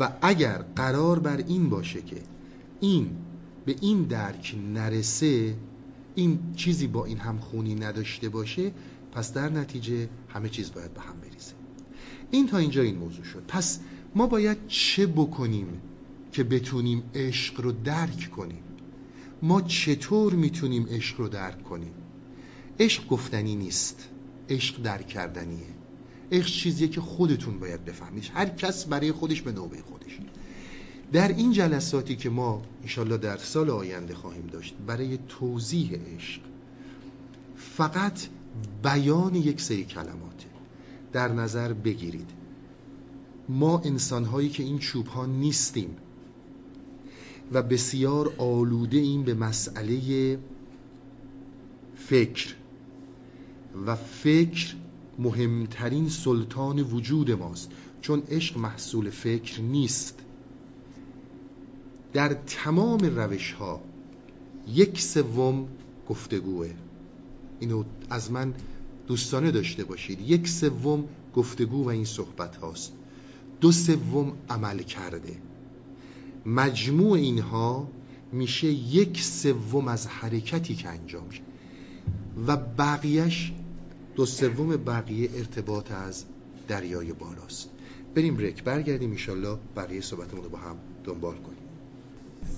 [0.00, 2.16] و اگر قرار بر این باشه که
[2.80, 3.10] این
[3.66, 5.54] به این درک نرسه
[6.14, 8.72] این چیزی با این همخونی نداشته باشه
[9.12, 11.52] پس در نتیجه همه چیز باید به هم بریزه.
[12.30, 13.42] این تا اینجا این موضوع شد.
[13.48, 13.78] پس
[14.14, 15.66] ما باید چه بکنیم
[16.32, 18.62] که بتونیم عشق رو درک کنیم؟
[19.42, 21.94] ما چطور می‌تونیم عشق رو درک کنیم؟
[22.80, 24.08] عشق گفتنی نیست
[24.48, 25.66] عشق درک کردنیه.
[26.32, 30.18] عشق چیزیه که خودتون باید بفهمید هر کس برای خودش به نوبه خودش.
[31.12, 36.40] در این جلساتی که ما انشالله در سال آینده خواهیم داشت برای توضیح عشق
[37.56, 38.20] فقط
[38.82, 40.46] بیان یک سری کلماته
[41.12, 42.30] در نظر بگیرید.
[43.48, 45.96] ما انسانهایی که این چوب ها نیستیم.
[47.52, 50.38] و بسیار آلوده این به مسئله
[51.96, 52.54] فکر.
[53.86, 54.74] و فکر
[55.18, 57.70] مهمترین سلطان وجود ماست
[58.00, 60.18] چون عشق محصول فکر نیست.
[62.12, 63.80] در تمام روش ها
[64.68, 65.68] یک سوم
[66.08, 66.70] گفتگوه.
[67.60, 68.54] اینو از من
[69.06, 70.20] دوستانه داشته باشید.
[70.20, 72.92] یک سوم گفتگو و این صحبت هاست.
[73.60, 75.36] دو سوم عمل کرده.
[76.46, 77.88] مجموع اینها
[78.32, 81.42] میشه یک سوم از حرکتی که انجام شد.
[82.46, 83.52] و بقیهش
[84.14, 86.24] دو سوم بقیه ارتباط از
[86.68, 87.70] دریای بالاست.
[88.14, 91.58] بریم رک برگردیم ایشالله بقیه صحبتمون رو با هم دنبال کنیم.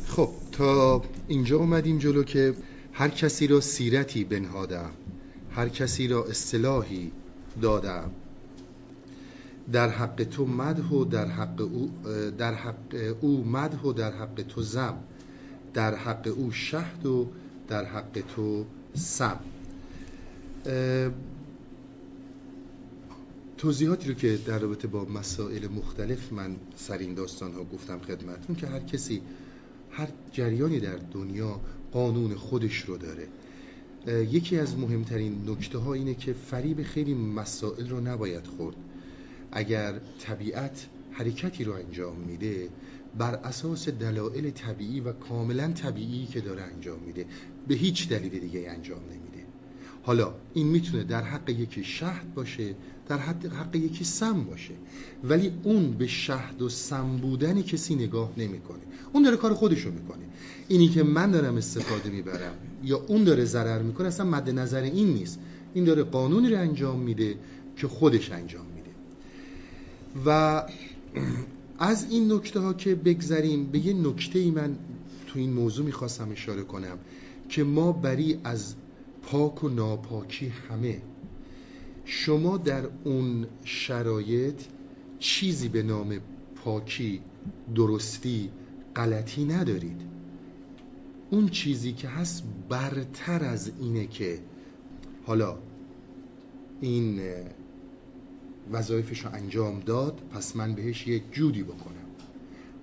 [0.07, 2.55] خب تا اینجا اومدیم جلو که
[2.93, 4.91] هر کسی را سیرتی بنهادم
[5.51, 7.12] هر کسی را اصطلاحی
[7.62, 8.11] دادم.
[9.73, 11.91] در حق تو مدح و در حق او
[12.39, 14.95] در حق او مدح و در حق تو زم
[15.75, 17.29] در حق او شهد و
[17.69, 18.64] در حق تو
[18.95, 19.41] سم.
[23.59, 28.57] توضیحاتی رو که در رابطه با مسائل مختلف من سر این داستان ها گفتم خدمتون
[28.57, 29.23] که هر کسی
[29.91, 31.61] هر جریانی در دنیا
[31.93, 33.29] قانون خودش رو داره.
[34.07, 38.77] یکی از مهمترین نکته ها اینه که فریب خیلی مسائل رو نباید خورد.
[39.53, 42.68] اگر طبیعت حرکتی رو انجام میده
[43.18, 47.26] بر اساس دلایل طبیعی و کاملا طبیعی که داره انجام میده
[47.68, 49.46] به هیچ دلیل دیگه انجام نمیده.
[50.03, 52.74] حالا این می‌تونه در حق یکی شهد باشه
[53.09, 54.74] در حق, حق یکی سم باشه.
[55.24, 58.82] ولی اون به شهد و سم بودن کسی نگاه نمی‌کنه.
[59.12, 60.24] اون داره کار خودشو می‌کنه.
[60.68, 65.09] اینی که من دارم استفاده می‌برم یا اون داره ضرر می‌کنه اصلا مد نظر این
[65.09, 65.38] نیست.
[65.74, 67.34] این داره قانونی رو انجام میده
[67.76, 68.68] که خودش انجام
[70.27, 70.62] و
[71.79, 74.77] از این نکته ها که بگذریم به یه نکته ای من
[75.27, 76.99] تو این موضوع می‌خواستم اشاره کنم
[77.49, 78.75] که ما بری از
[79.23, 81.03] پاک و ناپاکی همه.
[82.05, 84.62] شما در اون شرایط
[85.19, 86.19] چیزی به نام
[86.64, 87.21] پاکی
[87.75, 88.51] درستی
[88.97, 90.01] غلطی ندارید.
[91.31, 94.39] اون چیزی که هست برتر از اینه که
[95.27, 95.59] حالا
[96.81, 97.21] این
[98.73, 102.09] وظایفش رو انجام داد پس من بهش یک جودی بکنم.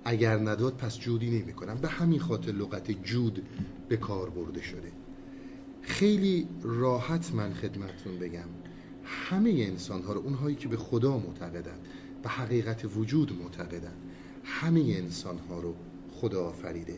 [0.06, 3.46] اگر نداد پس جودی نمی کنم به همین خاطر لغت جود
[3.88, 4.92] به کار برده شده.
[5.82, 8.50] خیلی راحت من خدمتون بگم.
[9.04, 11.80] همه انسان ها رو اونهایی که به خدا معتقدن
[12.24, 13.94] به حقیقت وجود معتقدن
[14.44, 15.76] همه انسان ها رو
[16.12, 16.98] خدا آفریده.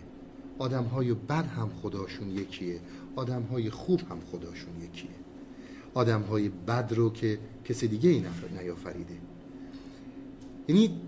[0.60, 2.80] آدم های بد هم خداشون یکیه
[3.16, 5.27] آدم های خوب هم خداشون یکیه.
[5.98, 8.26] آدم های بد رو که کسی دیگه این
[8.60, 9.18] نیافریده.
[10.68, 11.02] یعنی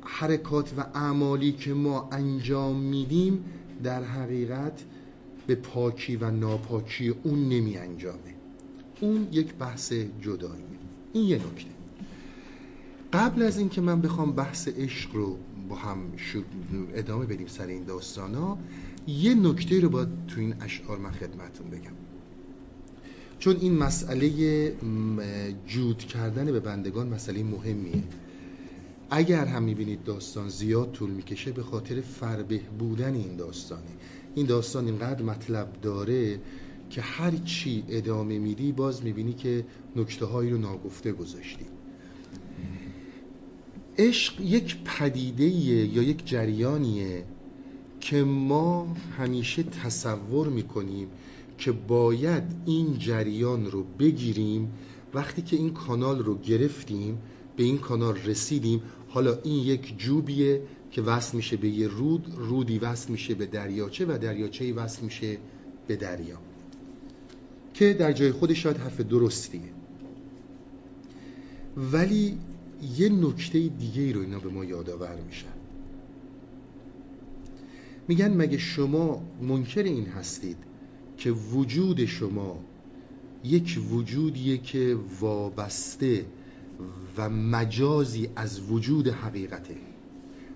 [0.00, 3.44] حرکات و اعمالی که ما انجام میدیم
[3.82, 4.82] در حقیقت
[5.46, 8.34] به پاکی و ناپاکی اون نمی انجامه.
[9.00, 9.92] اون یک بحث
[10.22, 10.64] جداییه.
[11.12, 11.70] این یه نکته.
[13.12, 15.36] قبل از اینکه من بخوام بحث عشق رو
[15.68, 15.98] با هم
[16.94, 18.58] ادامه بدیم سر این داستانا
[19.06, 21.97] یه نکته رو باید تو این اشعار من خدمتون بگم.
[23.38, 24.30] چون این مسئله
[25.66, 28.02] جود کردن به بندگان مسئله مهمیه.
[29.10, 33.82] اگر هم می‌بینید داستان زیاد طول می‌کشه به خاطر فربه بودن این داستانه.
[34.34, 36.40] این داستان اینقدر مطلب داره
[36.90, 39.64] که هر چی ادامه میدی باز می‌بینی که
[39.96, 41.64] نکته هایی رو ناگفته گذاشتی.
[43.98, 47.24] عشق یک پدیده یا یک جریانیه
[48.00, 51.08] که ما همیشه تصور می‌کنیم
[51.58, 54.72] که باید این جریان رو بگیریم
[55.14, 57.18] وقتی که این کانال رو گرفتیم
[57.56, 62.78] به این کانال رسیدیم حالا این یک جوبیه که وصل میشه به یه رود رودی
[62.78, 65.38] وصل میشه به دریاچه و دریاچه وصل میشه
[65.86, 66.38] به دریا
[67.74, 69.60] که در جای خودش شاید حرف درستیه.
[71.92, 72.38] ولی
[72.96, 75.46] یه نکته دیگه رو اینا به ما یادآور میشن.
[78.08, 80.67] میگن مگه شما منکر این هستید
[81.18, 82.60] که وجود شما
[83.44, 86.26] یک وجودیه که وابسته
[87.16, 89.76] و مجازی از وجود حقیقته.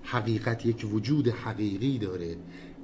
[0.02, 2.36] حقیقت یک وجود حقیقی داره.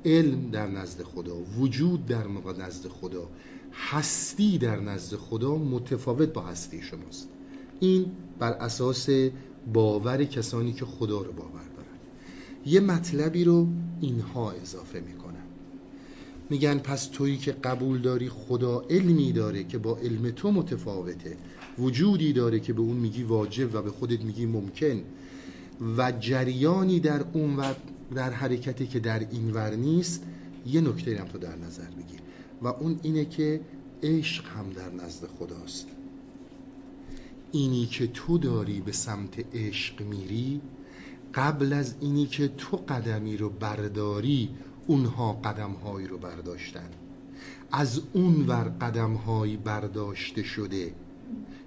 [0.04, 2.26] علم در نزد خدا وجود در
[2.58, 3.28] نزد خدا
[3.72, 7.28] هستی در نزد خدا متفاوت با هستی شماست.
[7.80, 8.06] این
[8.38, 9.08] بر اساس
[9.72, 11.98] باور کسانی که خدا رو باور دارن.
[12.66, 13.66] یه مطلبی رو
[14.00, 15.17] اینها اضافه می‌کنن
[16.50, 21.36] میگن پس تویی که قبول داری خدا علمی داره که با علم تو متفاوته.
[21.78, 25.02] وجودی داره که به اون میگی واجب و به خودت میگی ممکن.
[25.96, 27.74] و جریانی در اون و
[28.14, 30.22] در حرکتی که در این ور نیست
[30.66, 32.20] یه نکته هم تو در نظر بگیر.
[32.62, 33.60] و اون اینه که
[34.02, 35.86] عشق هم در نزد خداست.
[37.52, 40.60] اینی که تو داری به سمت عشق میری
[41.34, 44.48] قبل از اینی که تو قدمی رو برداری
[44.88, 46.88] اونها قدمهایی رو برداشتن.
[47.72, 50.94] از اون ور قدمهایی برداشته شده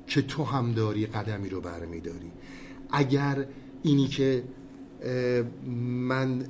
[0.08, 2.32] که تو هم داری قدمی رو برمیداری.
[2.92, 3.46] اگر
[3.84, 4.44] اینی که
[5.86, 6.46] من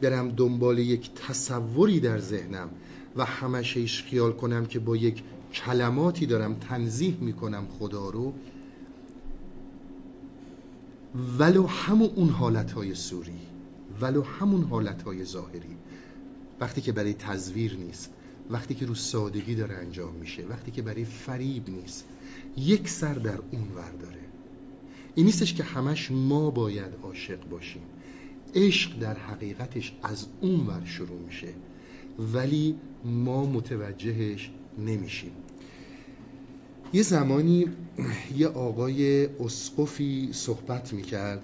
[0.00, 2.68] برم دنبال یک تصوری در ذهنم
[3.16, 8.32] و همش ایش خیال کنم که با یک کلماتی دارم تنظیح می‌کنم خدا رو
[11.38, 13.47] ولو همون اون حالتهای سوری.
[14.00, 15.76] ولو همون حالتهای ظاهری.
[16.60, 18.10] وقتی که برای تزویر نیست
[18.50, 22.04] وقتی که رو سادگی داره انجام میشه وقتی که برای فریب نیست
[22.56, 24.20] یک سر در اون ور داره.
[25.14, 27.82] این نیستش که همش ما باید عاشق باشیم.
[28.54, 31.48] عشق در حقیقتش از اون ور شروع میشه
[32.34, 35.32] ولی ما متوجهش نمیشیم.
[36.92, 37.66] یه زمانی
[38.36, 41.42] یه آقای اسقفی صحبت می‌کرد.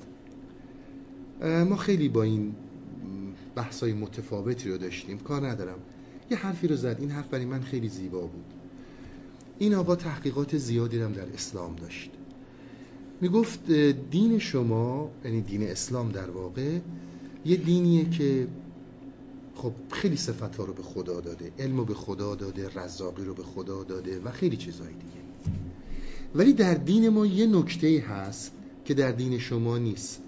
[1.44, 2.54] ما خیلی با این
[3.54, 5.18] بحثای متفاوتی رو داشتیم.
[5.18, 5.78] کار ندارم.
[6.30, 6.96] یه حرفی رو زد.
[7.00, 8.44] این حرف برای من خیلی زیبا بود.
[9.58, 12.10] این آقا تحقیقات زیادی هم در اسلام داشت.
[13.20, 13.72] می‌گفت
[14.10, 16.78] دین شما یعنی دین اسلام در واقع
[17.44, 18.46] یه دینیه که
[19.54, 23.42] خب خیلی صفت رو به خدا داده علم رو به خدا داده رزاقی رو به
[23.42, 25.24] خدا داده و خیلی چیزهای دیگه.
[26.34, 28.52] ولی در دین ما یه نکته هست
[28.84, 30.23] که در دین شما نیست.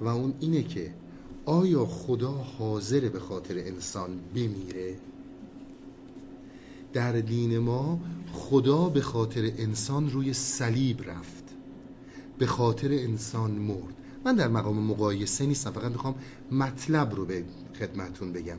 [0.00, 0.94] و اون اینه که
[1.44, 4.96] آیا خدا حاضر به خاطر انسان بمیره؟
[6.92, 8.00] در دین ما
[8.32, 11.44] خدا به خاطر انسان روی صلیب رفت.
[12.38, 13.94] به خاطر انسان مرد.
[14.24, 16.14] من در مقام مقایسه نیستم فقط می‌خوام
[16.52, 17.44] مطلب رو به
[17.78, 18.58] خدمتون بگم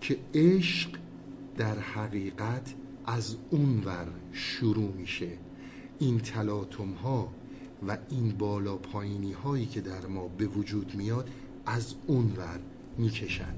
[0.00, 0.90] که عشق
[1.56, 2.74] در حقیقت
[3.06, 5.28] از اونور شروع میشه.
[5.98, 7.28] این تلاطم ها
[7.88, 11.30] و این بالا پایینی هایی که در ما به وجود میاد
[11.66, 12.60] از اونور
[12.98, 13.54] می‌کشن.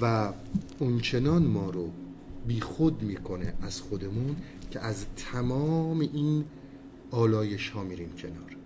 [0.00, 0.32] و
[0.78, 1.90] اونچنان ما رو
[2.46, 4.36] بی خود می‌کنه از خودمون
[4.70, 6.44] که از تمام این
[7.10, 8.56] آلایش ها میریم کنار.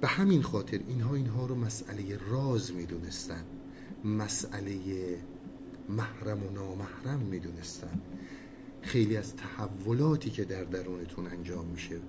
[0.00, 3.44] به همین خاطر اینها اینها رو مسئله راز می‌دونستن.
[4.04, 4.78] مسئله
[5.88, 8.00] محرم و نامحرم می‌دونستن.
[8.82, 12.00] خیلی از تحولاتی که در درونتون انجام میشه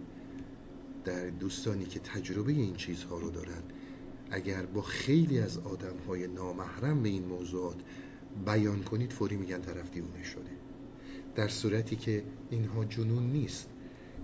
[1.10, 3.64] در دوستانی که تجربه این چیزها رو دارن
[4.32, 7.76] اگر با خیلی از آدم های نامحرم به این موضوعات
[8.45, 10.51] بیان کنید فوری میگن طرف دیونه شده.
[11.36, 13.70] در صورتی که اینها جنون نیست.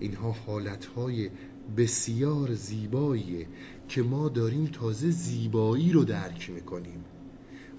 [0.00, 1.30] اینها حالتهای
[1.76, 3.46] بسیار زیباییه
[3.88, 7.04] که ما داریم تازه زیبایی رو درک می‌کنیم.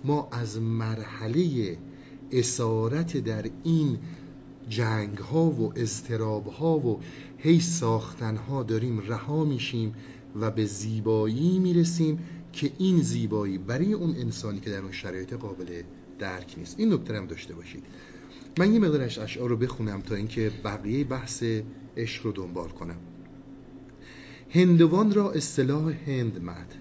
[0.03, 1.77] ما از مرحله
[2.31, 3.99] اسارت در این
[4.69, 6.99] جنگ ها و اضطراب ها و
[7.37, 9.93] هی ساختن ها داریم رها میشیم
[10.35, 12.19] و به زیبایی می‌رسیم
[12.53, 15.81] که این زیبایی برای اون انسانی که در اون شرایط قابل
[16.19, 16.79] درک نیست.
[16.79, 17.83] این نکته هم داشته باشید.
[18.59, 21.43] من یه مقدارش اشعار رو بخونم تا اینکه بقیه بحث
[21.97, 22.97] عشق رو دنبال کنم.
[24.49, 26.75] هندوان را اصطلاح هند مد.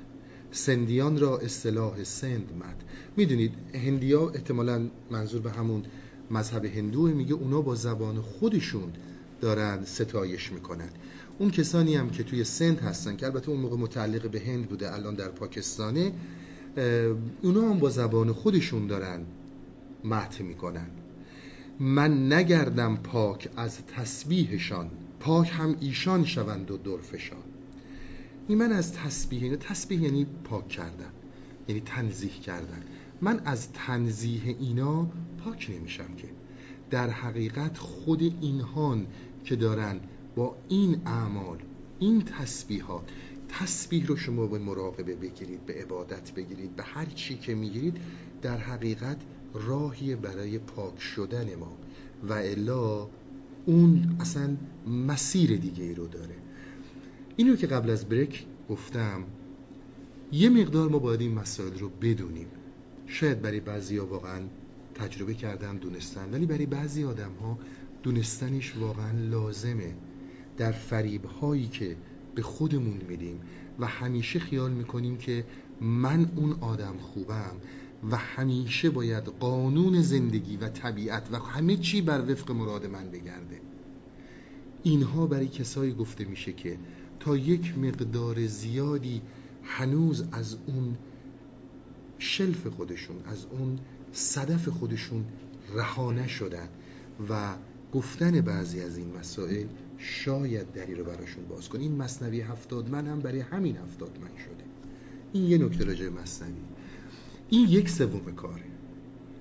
[0.51, 2.84] سندیان را اصطلاح سند مد.
[3.16, 5.82] می‌دونید هندیا احتمالا منظور به همون
[6.31, 8.93] مذهب هندوه میگه اونا با زبان خودشون
[9.41, 10.89] دارن ستایش می‌کنن.
[11.39, 14.95] اون کسانی هم که توی سند هستن که البته اون موقع متعلق به هند بوده
[14.95, 16.12] الان در پاکستانه
[17.43, 19.20] اونا هم با زبان خودشون دارن
[20.05, 20.87] مهت می‌کنن.
[21.81, 27.39] من نگردم پاک از تسبیحشان پاک هم ایشان شوند و درفشان.
[28.49, 31.11] این من از تسبیح اینه تسبیح یعنی پاک کردن
[31.68, 32.83] یعنی تنزیح کردن.
[33.20, 35.08] من از تنزیح اینا
[35.44, 36.28] پاک نمیشم که.
[36.90, 39.06] در حقیقت خود اینهان
[39.44, 40.00] که دارن
[40.36, 41.58] با این اعمال
[41.98, 43.10] این تسبیحات
[43.48, 47.96] تسبیح رو شما به مراقبه بگیرید به عبادت بگیرید به هر چی که می‌گیرید
[48.42, 49.16] در حقیقت
[49.54, 51.76] راهی برای پاک شدن ما.
[52.28, 53.08] و الا
[53.66, 54.56] اون اصلا
[54.86, 56.34] مسیر دیگه ای رو داره.
[57.36, 59.24] اینو که قبل از بریک گفتم
[60.32, 62.46] یه مقدار ما باید این مسائل رو بدونیم.
[63.07, 64.40] شاید برای بعضی ها واقعا
[64.94, 66.30] تجربه کردن دونستن.
[66.34, 67.59] ولی برای بعضی آدم ها
[68.02, 69.94] دونستنش واقعا لازمه.
[70.57, 71.96] در فریب هایی که
[72.34, 73.40] به خودمون میدیم
[73.78, 75.44] و همیشه خیال می‌کنیم که
[75.80, 77.57] من اون آدم خوبم
[78.11, 83.61] و همیشه باید قانون زندگی و طبیعت و همه چی بر وفق مراد من بگرده.
[84.82, 86.78] اینها برای کسایی گفته میشه که
[87.20, 89.22] تا یک مقدار زیادی
[89.62, 90.96] هنوز از اون
[92.18, 93.78] شلف خودشون از اون
[94.12, 95.24] صدف خودشون
[95.74, 96.68] رها نشدن
[97.30, 97.54] و
[97.92, 99.66] گفتن بعضی از این مسائل
[99.98, 104.36] شاید دری رو براشون باز کن این مصنوی هفتاد من هم برای همین هفتاد من
[104.44, 104.64] شده.
[105.32, 106.52] این یه نکته راجع مصنوی.
[107.48, 108.64] این یک سوم کاره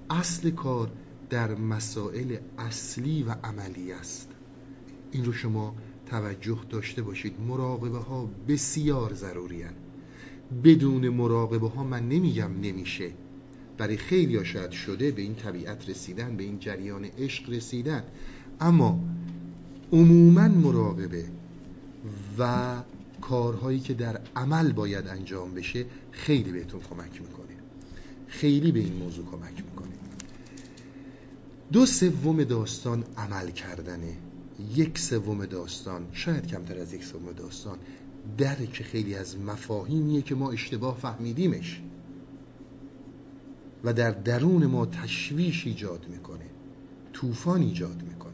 [0.10, 0.92] اصل کار
[1.30, 4.30] در مسائل اصلی و عملی است.
[5.12, 7.42] این رو شما توجه داشته باشید.
[7.48, 9.85] مراقبه ها بسیار ضروری هست.
[10.64, 13.12] بدون مراقبه ها من نمیگم نمیشه.
[13.78, 18.04] برای خیلی ها شاید شده به این طبیعت رسیدن به این جریان عشق رسیدن.
[18.62, 19.00] اما
[19.92, 21.26] عموما مراقبه
[22.38, 22.76] و
[23.22, 27.56] کارهایی که در عمل باید انجام بشه خیلی بهتون کمک می‌کنه.
[28.28, 29.96] خیلی به این موضوع کمک می‌کنه.
[31.72, 34.18] دو سوم داستان عمل کردنه.
[34.76, 37.78] یک سوم داستان شاید کمتر از یک سوم داستان
[38.38, 41.82] درک خیلی از مفاهیمیه که ما اشتباه فهمیدیمش.
[43.84, 46.46] و در درون ما تشویش ایجاد می‌کنه.
[47.14, 48.34] طوفان ایجاد می‌کنه.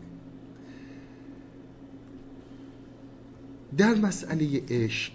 [3.77, 5.13] در مسئله عشق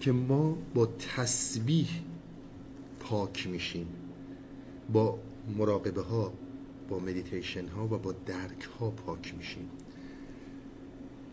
[0.00, 1.88] که ما با تسبیح
[3.00, 3.86] پاک میشیم.
[4.92, 5.18] با
[5.58, 6.32] مراقبه ها
[6.88, 9.68] با مدیتیشن ها و با درک ها پاک میشیم.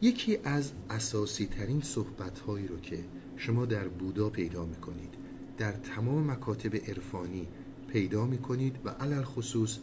[0.03, 2.99] یکی از اساسی ترین صحبت هایی رو که
[3.37, 5.13] شما در بودا پیدا می‌کنید
[5.57, 7.47] در تمام مکاتب عرفانی
[7.87, 9.77] پیدا می‌کنید و علل خصوص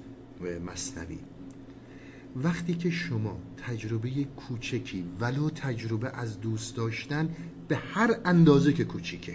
[0.67, 1.19] مصنوی.
[2.37, 7.35] وقتی که شما تجربه کوچکی ولو تجربه از دوست داشتن
[7.69, 9.35] به هر اندازه که کوچیکه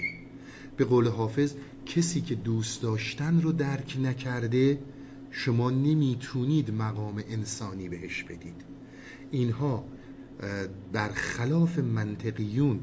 [0.77, 1.53] به قول حافظ
[1.86, 4.79] کسی که دوست داشتن رو درک نکرده
[5.31, 8.61] شما نمی‌تونید مقام انسانی بهش بدید.
[9.31, 9.86] اینها
[10.93, 12.79] برخلاف منطقیون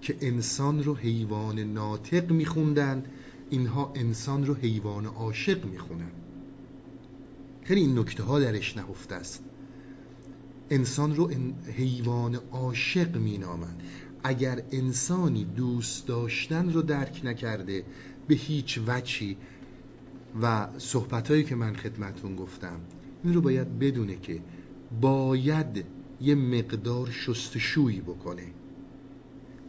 [0.00, 3.04] که انسان رو حیوان ناطق میخوندن
[3.50, 6.10] اینها انسان رو حیوان عاشق می‌خونن
[7.64, 9.44] خیلی این نکته ها درش نهفته است.
[10.70, 11.30] انسان رو
[11.76, 13.82] حیوان عاشق مینامند.
[14.24, 17.84] اگر انسانی دوست داشتن رو درک نکرده
[18.28, 19.36] به هیچ وچی
[20.42, 22.80] و صحبتهایی که من خدمتون گفتم
[23.24, 24.40] این رو باید بدونه که
[25.00, 25.84] باید
[26.20, 28.46] یه مقدار شستشویی بکنه.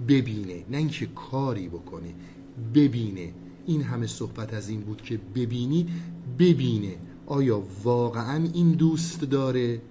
[0.08, 2.14] ببینه نه اینکه کاری بکنه.
[2.74, 3.34] ببینه.
[3.66, 5.90] این همه صحبت از این بود که ببینید
[6.40, 9.82] ببینه آیا واقعا این دوست داره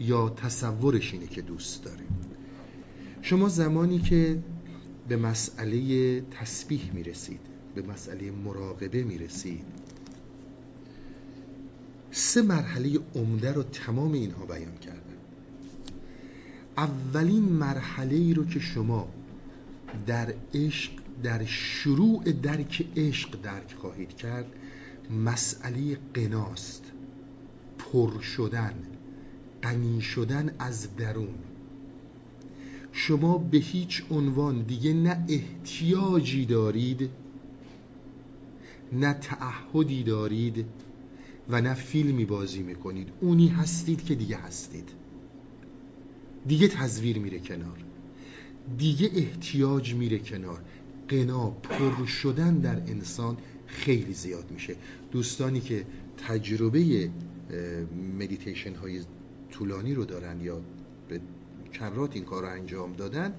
[0.00, 2.04] یا تصورش اینه که دوست داره.
[3.22, 4.42] شما زمانی که
[5.08, 7.40] به مسئله تسبیح می‌رسید
[7.74, 9.64] به مسئله مراقبه می‌رسید
[12.14, 15.16] سه مرحله عمده رو تمام اینها بیان کردن.
[16.76, 19.08] اولین مرحله ای رو که شما
[20.06, 20.92] در عشق
[21.22, 24.46] در شروع درک عشق درک خواهید کرد
[25.24, 26.84] مسئله قناست.
[27.78, 28.74] پر شدن
[29.62, 31.34] غنی شدن از درون.
[32.92, 37.10] شما به هیچ عنوان دیگه نه احتیاجی دارید
[38.92, 40.66] نه تعهدی دارید
[41.48, 43.08] و نه فیلمی بازی می‌کنید.
[43.20, 44.88] اونی هستید که دیگه هستید.
[46.46, 47.84] دیگه تزویر میره کنار.
[48.78, 50.60] دیگه احتیاج میره کنار.
[51.08, 53.36] قنا پر شدن در انسان
[53.66, 54.76] خیلی زیاد میشه.
[55.10, 55.86] دوستانی که
[56.28, 57.10] تجربه
[58.18, 59.00] مدیتیشن های
[59.50, 60.60] طولانی رو دارن یا
[61.08, 61.20] به
[61.72, 63.34] کرات این کار رو انجام دادن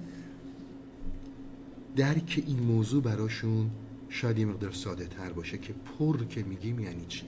[1.96, 3.70] درک این موضوع براشون
[4.08, 7.26] شاید یه مقدار ساده تر باشه که پر که میگیم یعنی چی.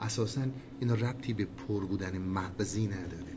[0.00, 0.42] اساسا
[0.80, 3.32] اینا ربطی به پر بودن مغزی نداره.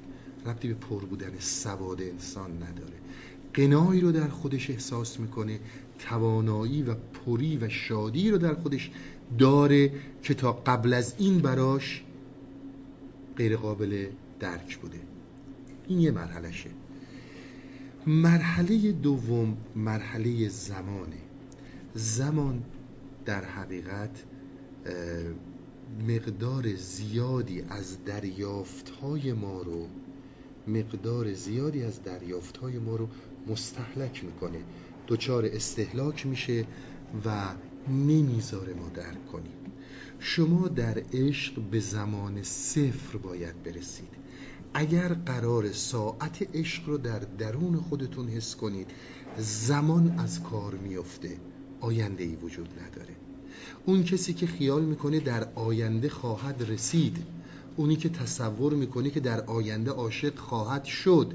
[0.45, 2.93] ربطی به پر بودن سواد انسان نداره.
[3.53, 5.59] قنایی رو در خودش احساس می‌کنه
[5.99, 8.91] توانایی و پری و شادی رو در خودش
[9.39, 9.93] داره
[10.23, 12.03] که تا قبل از این براش
[13.37, 14.07] غیر قابل
[14.39, 14.99] درک بوده.
[15.87, 16.69] این یه مرحلهشه.
[18.07, 21.17] مرحله دوم مرحله زمانه.
[21.93, 22.63] زمان
[23.25, 24.23] در حقیقت
[26.07, 29.87] مقدار زیادی از دریافت های ما رو
[30.67, 33.07] مقدار زیادی از دریافت های ما رو
[33.47, 34.63] مستحلک می‌کنه.
[35.07, 36.65] دچار استهلاک میشه
[37.25, 37.53] و
[37.89, 39.53] نمی‌ذاره ما درک کنیم.
[40.19, 44.09] شما در عشق به زمان صفر باید برسید.
[44.73, 48.87] اگر قرار ساعت عشق رو در درون خودتون حس کنید
[49.37, 51.37] زمان از کار میفته
[51.81, 53.20] آینده ای وجود نداره.
[53.85, 57.17] اون کسی که خیال می‌کنه در آینده خواهد رسید
[57.75, 61.33] اونی که تصور می‌کنه که در آینده عاشق خواهد شد.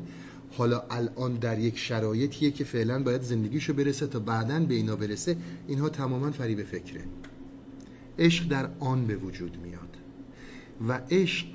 [0.56, 5.36] حالا الان در یک شرایطیه که فعلا باید زندگیشو برسه تا بعدا به اینا برسه
[5.68, 7.04] اینها تماما فریب فکره.
[8.18, 9.96] عشق در آن به وجود میاد.
[10.88, 11.46] و عشق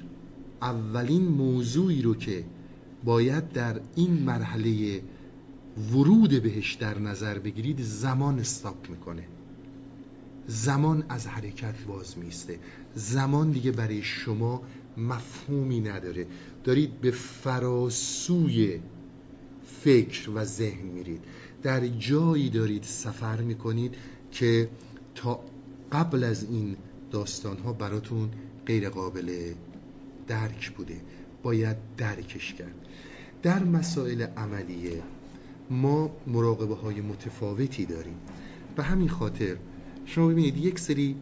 [0.61, 2.43] اولین موضوعی رو که
[3.03, 5.01] باید در این مرحله
[5.91, 9.23] ورود بهش در نظر بگیرید زمان استاپ می‌کنه.
[10.47, 12.59] زمان از حرکت باز میسته
[12.95, 14.61] زمان دیگه برای شما
[14.97, 16.27] مفهومی نداره.
[16.63, 18.79] دارید به فراسوی
[19.83, 21.23] فکر و ذهن میرید.
[21.63, 23.95] در جایی دارید سفر می‌کنید
[24.31, 24.69] که
[25.15, 25.39] تا
[25.91, 26.75] قبل از این
[27.11, 28.29] داستان ها براتون
[28.65, 29.53] غیر قابل
[30.27, 31.01] درک بوده.
[31.43, 32.75] باید درکش کرد.
[33.43, 35.01] در مسائل عملیه
[35.69, 38.17] ما مراقبه های متفاوتی داریم.
[38.75, 39.57] به همین خاطر
[40.11, 41.15] شما ببینید یک سری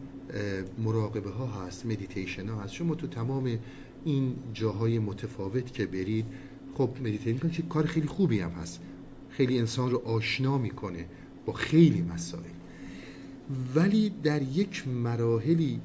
[0.78, 2.72] مراقبه ها هست مدیتیشن ها هست.
[2.72, 3.58] شما تو تمام
[4.04, 6.26] این جاهای متفاوت که برید
[6.74, 8.80] خب مدیتیشن که کار خیلی خوبی هم هست.
[9.28, 11.06] خیلی انسان رو آشنا می‌کنه
[11.46, 12.50] با خیلی مسائل.
[13.74, 15.80] ولی در یک مراحلی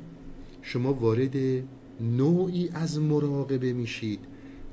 [0.62, 1.36] شما وارد
[2.02, 4.20] نوعی از مراقبه میشید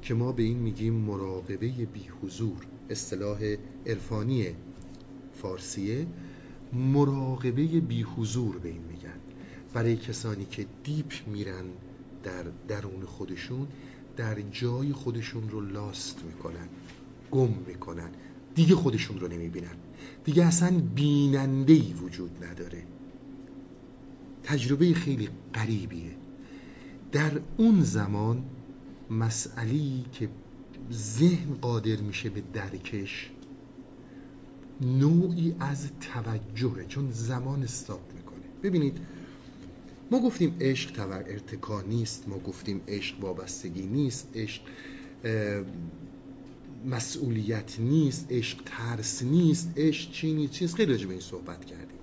[0.03, 3.57] که ما به این میگیم مراقبه بی حضور اصطلاح
[3.87, 4.47] عرفانی
[5.35, 6.07] فارسیه.
[6.73, 9.21] مراقبه بی حضور به این میگن.
[9.75, 11.65] برای کسانی که دیپ میرن
[12.23, 13.67] در درون خودشون
[14.17, 16.69] در جای خودشون رو لاست می‌کنن
[17.31, 18.11] گم می‌کنن.
[18.55, 19.77] دیگه خودشون رو نمی‌بینن.
[20.25, 22.83] دیگه اصلا بیننده ای وجود نداره.
[24.43, 26.17] تجربه خیلی قریبیه
[27.13, 28.45] در اون زمان
[29.11, 30.29] مسئله که
[30.93, 33.31] ذهن قادر میشه به درکش
[34.81, 38.43] نوعی از توجهه چون زمان استاپ می‌کنه.
[38.63, 38.99] ببینید
[40.11, 44.63] ما گفتیم عشق تور ارتکا نیست ما گفتیم عشق وابستگی نیست عشق
[46.87, 51.99] مسئولیت نیست عشق ترس نیست عشق چی نیست چیز خیلی راجع به این صحبت کردیم.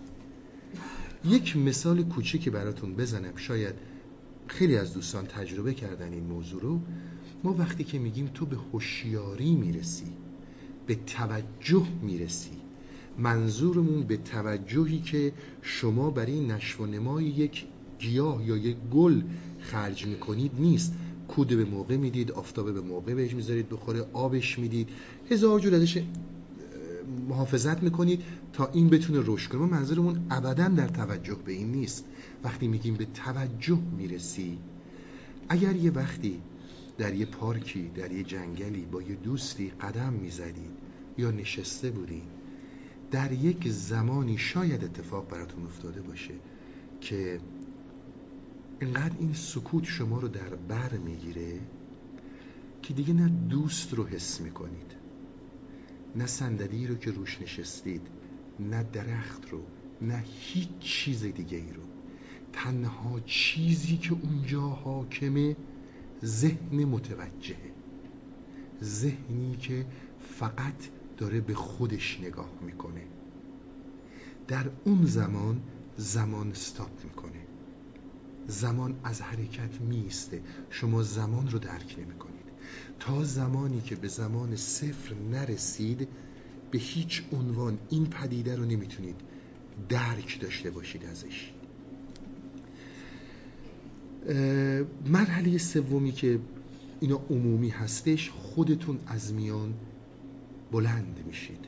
[1.25, 3.35] یک مثال کوچیکی براتون بزنم.
[3.35, 3.75] شاید
[4.47, 6.81] خیلی از دوستان تجربه کردن این موضوع رو.
[7.43, 10.05] ما وقتی که میگیم تو به هوشیاری می‌رسی
[10.89, 12.51] به توجه می‌رسی.
[13.17, 17.65] منظورمون به توجهی که شما برای نشو و نمای یک
[17.99, 19.21] گیاه یا یک گل
[19.59, 20.93] خرج می‌کنید نیست.
[21.27, 24.89] کود به موقع می‌دید آفتابه به موقع بهش می‌ذارید بخوره آبش می‌دید.
[25.31, 26.03] هزار جور ازش
[27.29, 28.21] محافظت می‌کنید
[28.53, 29.61] تا این بتونه رشد کنه.
[29.61, 32.05] منظورمون ابدا در توجه به این نیست.
[32.43, 34.57] وقتی میگیم به توجه می‌رسی
[35.49, 36.41] اگر یه وقتی
[36.97, 40.78] در یه پارکی در یه جنگلی با یه دوستی قدم می‌زدید
[41.19, 42.39] یا نشسته بودید
[43.11, 46.33] در یک زمانی شاید اتفاق براتون افتاده باشه
[47.01, 47.39] که
[48.81, 51.59] اینقدر این سکوت شما رو در بر می‌گیره
[52.81, 54.95] که دیگه نه دوست رو حس می‌کنید
[56.15, 58.01] نه صندلی رو که روش نشستید
[58.59, 59.61] نه درخت رو
[60.01, 61.83] نه هیچ چیز دیگه ای رو.
[62.53, 65.55] تنها چیزی که اونجا حاکمه
[66.25, 67.71] ذهن متوجهه.
[68.83, 69.85] ذهنی که
[70.19, 73.01] فقط داره به خودش نگاه می‌کنه.
[74.47, 75.61] در اون زمان
[75.97, 77.41] زمان ستاپ می‌کنه.
[78.47, 82.45] زمان از حرکت میسته شما زمان رو درک نمی‌کنید.
[82.99, 86.07] تا زمانی که به زمان صفر نرسید
[86.71, 89.21] به هیچ عنوان این پدیده رو نمی‌تونید
[89.89, 91.51] درک داشته باشید ازش.
[95.05, 96.39] مرحله سومی که
[96.99, 99.73] اینا عمومی هستش خودتون از میان
[100.71, 101.65] بلند میشید.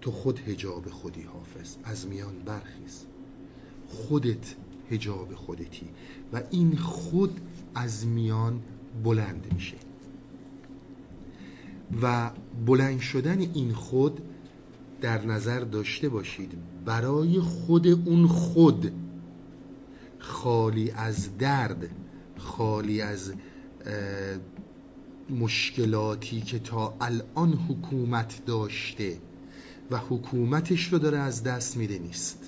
[0.00, 3.04] تو خود هجاب خودی حافظ از میان برخیز.
[3.88, 4.54] خودت
[4.90, 5.88] هجاب خودتی
[6.32, 7.40] و این خود
[7.74, 8.62] از میان
[9.04, 9.76] بلند میشه.
[12.02, 12.30] و
[12.66, 14.20] بلند شدن این خود
[15.00, 16.52] در نظر داشته باشید
[16.84, 18.92] برای خود اون خود
[20.18, 21.90] خالی از درد
[22.38, 23.32] خالی از
[25.30, 29.18] مشکلاتی که تا الان حکومت داشته
[29.90, 32.38] و حکومتش رو داره از دست میده نیست.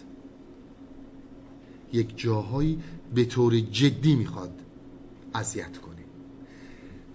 [1.92, 2.78] یک جاهایی
[3.14, 4.60] به طور جدی می‌خواد
[5.34, 6.04] اذیت کنه.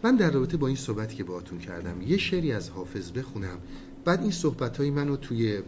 [0.03, 3.57] من در رابطه با این صحبتی که باهاتون کردم یه شعری از حافظ بخونم.
[4.05, 5.59] بعد این صحبت های منو توی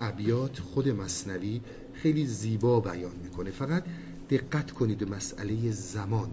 [0.00, 1.60] ابیات خود مصنوی
[1.92, 3.50] خیلی زیبا بیان می‌کنه.
[3.50, 3.84] فقط
[4.30, 6.30] دقت کنید به مسئله زمان.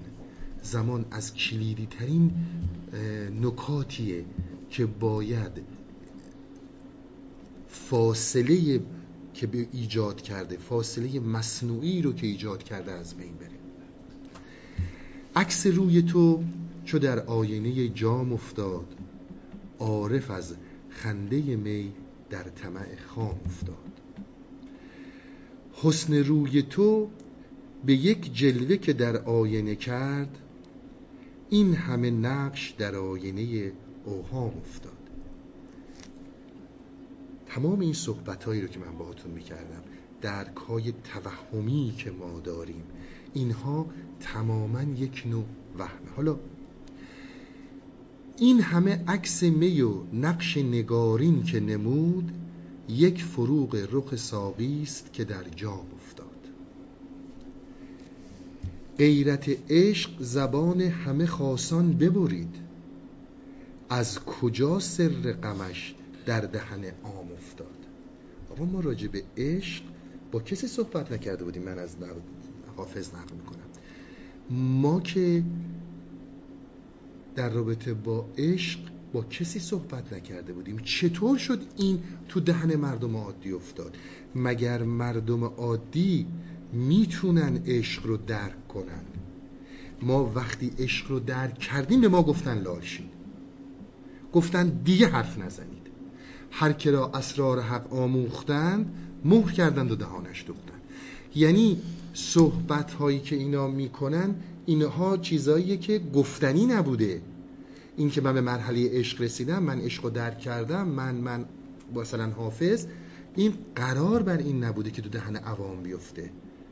[0.63, 2.31] زمان از کلیدی ترین
[3.41, 4.25] نکاتیه
[4.69, 5.51] که باید
[7.67, 8.81] فاصله
[9.33, 13.49] که به ایجاد کرده فاصله مصنوعی رو که ایجاد کرده از بین بره.
[15.35, 16.43] عکس روی تو
[16.85, 18.95] چو در آینه جام افتاد
[19.79, 20.53] عارف از
[20.89, 21.91] خنده می
[22.29, 23.75] در طمع خام افتاد.
[25.73, 27.09] حسن روی تو
[27.85, 30.37] به یک جلوه که در آینه کرد
[31.49, 33.71] این همه نقش در آینه
[34.05, 34.93] اوهام افتاد.
[37.45, 39.83] تمام این صحبت هایی رو که من باهاتون می‌کردم
[40.21, 42.83] درک های توهمی که ما داریم
[43.33, 43.85] اینها
[44.19, 45.45] تماما یک نوع
[45.77, 46.39] وهمه حالا
[48.37, 52.31] این همه عکس می و نقش نگارین که نمود
[52.89, 56.39] یک فروغ رخ ساقی است که در جام افتاد
[58.99, 62.55] غیرت عشق زبان همه خاصان ببرید.
[63.89, 65.95] از کجا سر غمش
[66.25, 67.77] در دهن عام افتاد؟
[68.51, 69.83] آقا ما راجع به عشق
[70.31, 71.95] با کسی صحبت نکرده بودیم من از
[72.77, 73.59] حافظ نقل می‌کنم.
[74.81, 75.43] ما که
[77.35, 78.79] در رابطه با عشق
[79.13, 83.97] با کسی صحبت نکرده بودیم چطور شد این تو دهن مردم عادی افتاد؟
[84.35, 86.27] مگر مردم عادی
[86.73, 89.03] می‌تونن عشق رو درک کنن.
[90.01, 93.09] ما وقتی عشق رو درک کردیم به ما گفتن لالشین
[94.33, 95.87] گفتن دیگه حرف نزنید.
[96.51, 98.93] هر که را اسرار حق آموختند
[99.25, 100.81] مهر کردند و دهانش دوختند.
[101.35, 101.81] یعنی
[102.13, 107.21] صحبت هایی که اینا می‌کنن اینها چیزاییه که گفتنی نبوده.
[107.97, 111.45] این که من به مرحله عشق رسیدم من عشق رو درک کردم من من
[111.95, 112.85] مثلا حافظ
[113.35, 116.29] این قرار بر این نبوده که تو دهن عوام بیفته.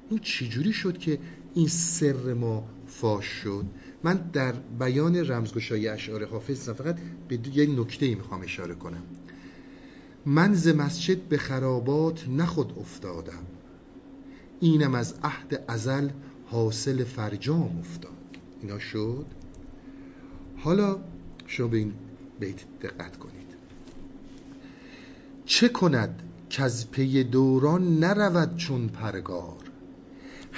[0.09, 1.19] این چجوری شد که
[1.53, 3.65] این سر ما فاش شد؟
[4.03, 6.97] من در بیان رمزگشای اشعار حافظ فقط
[7.27, 9.03] به یه نکته ای می‌خوام اشاره کنم.
[10.25, 13.43] من ز مسجد به خرابات نخود افتادم.
[14.59, 16.09] اینم از عهد ازل
[16.45, 18.11] حاصل فرجام افتاد.
[18.61, 19.25] اینا شد؟
[20.57, 20.99] حالا
[21.47, 21.93] شما به این
[22.39, 23.47] بیت دقت کنید.
[25.45, 29.66] چه کند که از پی دوران نرود چون پرگار؟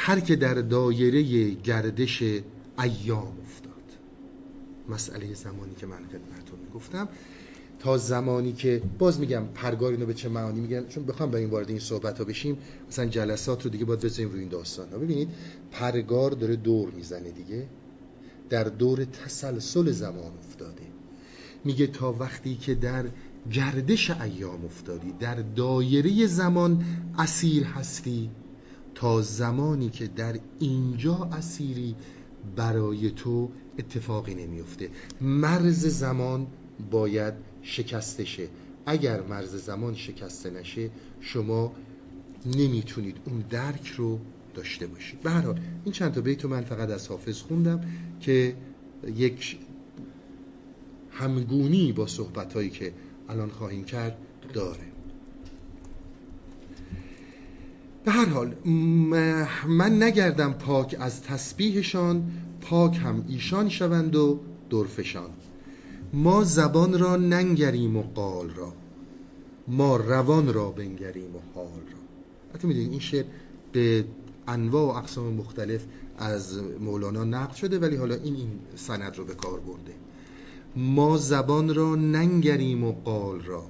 [0.01, 3.73] هر که در دایره گردش ایام افتاد.
[4.89, 7.07] مسئله زمانی که من خدمتتون می‌گفتم.
[7.79, 11.49] تا زمانی که باز میگم پرگار اینو به چه معانی میگن؟ چون بخوام به این
[11.49, 14.97] وارد این صحبت ها بشیم مثلا جلسات رو دیگه باید بزنیم روی این داستان ها
[14.97, 15.29] ببینید
[15.71, 17.67] پرگار داره دور می‌زنه دیگه.
[18.49, 20.83] در دور تسلسل زمان افتاده.
[21.63, 23.05] میگه تا وقتی که در
[23.51, 26.85] گردش ایام افتادی در دایره زمان
[27.17, 28.29] اسیر هستی
[28.95, 31.95] تا زمانی که در اینجا اسیری
[32.55, 34.89] برای تو اتفاقی نمیفته.
[35.21, 36.47] مرز زمان
[36.91, 38.47] باید شکسته شه.
[38.85, 40.89] اگر مرز زمان شکسته نشه
[41.21, 41.71] شما
[42.45, 44.19] نمی‌تونید اون درک رو
[44.53, 45.19] داشته باشید.
[45.21, 47.81] به حال این چند تا بیتو من فقط از حافظ خوندم
[48.19, 48.55] که
[49.15, 49.57] یک
[51.11, 52.93] همگونی با صحبت هایی که
[53.29, 54.17] الان خواهیم کرد
[54.53, 54.88] داره.
[58.05, 58.55] به هر حال
[59.67, 62.31] من نگردم پاک از تسبیحشان
[62.61, 64.39] پاک هم ایشان شوند و
[64.69, 65.29] درفشان.
[66.13, 68.73] ما زبان را ننگریم و قال را.
[69.67, 71.99] ما روان را بنگریم و حال را.
[72.53, 73.25] حتی می‌دونید این شعر
[73.71, 74.05] به
[74.47, 75.85] انواع و اقسام مختلف
[76.17, 79.93] از مولانا نقل شده ولی حالا این این سند رو به کار برده.
[80.75, 83.65] ما زبان را ننگریم و قال را.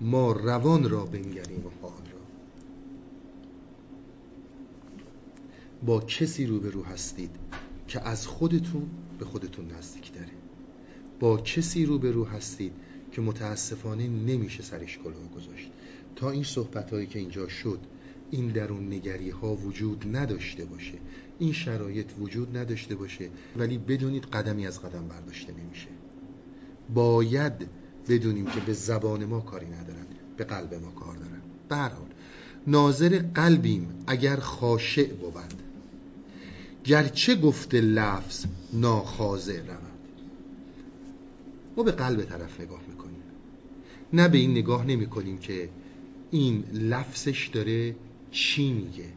[0.00, 2.20] ما روان را بنگریم و حال را
[5.86, 7.30] با کسی روبرو هستید
[7.88, 10.30] که از خودتون به خودتون نزدیک داره.
[11.20, 12.72] با کسی روبرو هستید
[13.12, 15.70] که متاسفانه نمیشه سرش کلاه گذاشت.
[16.16, 17.78] تا این صحبت هایی که اینجا شد
[18.30, 20.98] این درون نگری ها وجود نداشته باشه.
[21.38, 25.88] این شرایط وجود نداشته باشه ولی بدونید قدمی از قدم برداشته نمیشه.
[26.94, 27.52] باید
[28.08, 30.06] بدونیم که به زبان ما کاری ندارن
[30.36, 31.40] به قلب ما کار دارن.
[31.68, 32.08] به حال
[32.66, 35.69] ناظر قلبیم اگر خاشع بود
[36.84, 39.90] گرچه گفته لفظ ناخاضع رود.
[41.76, 43.22] ما به قلب طرف نگاه می‌کنیم.
[44.12, 45.68] نه به این نگاه نمی‌کنیم که
[46.30, 47.96] این لفظش داره
[48.30, 49.08] چی میگه.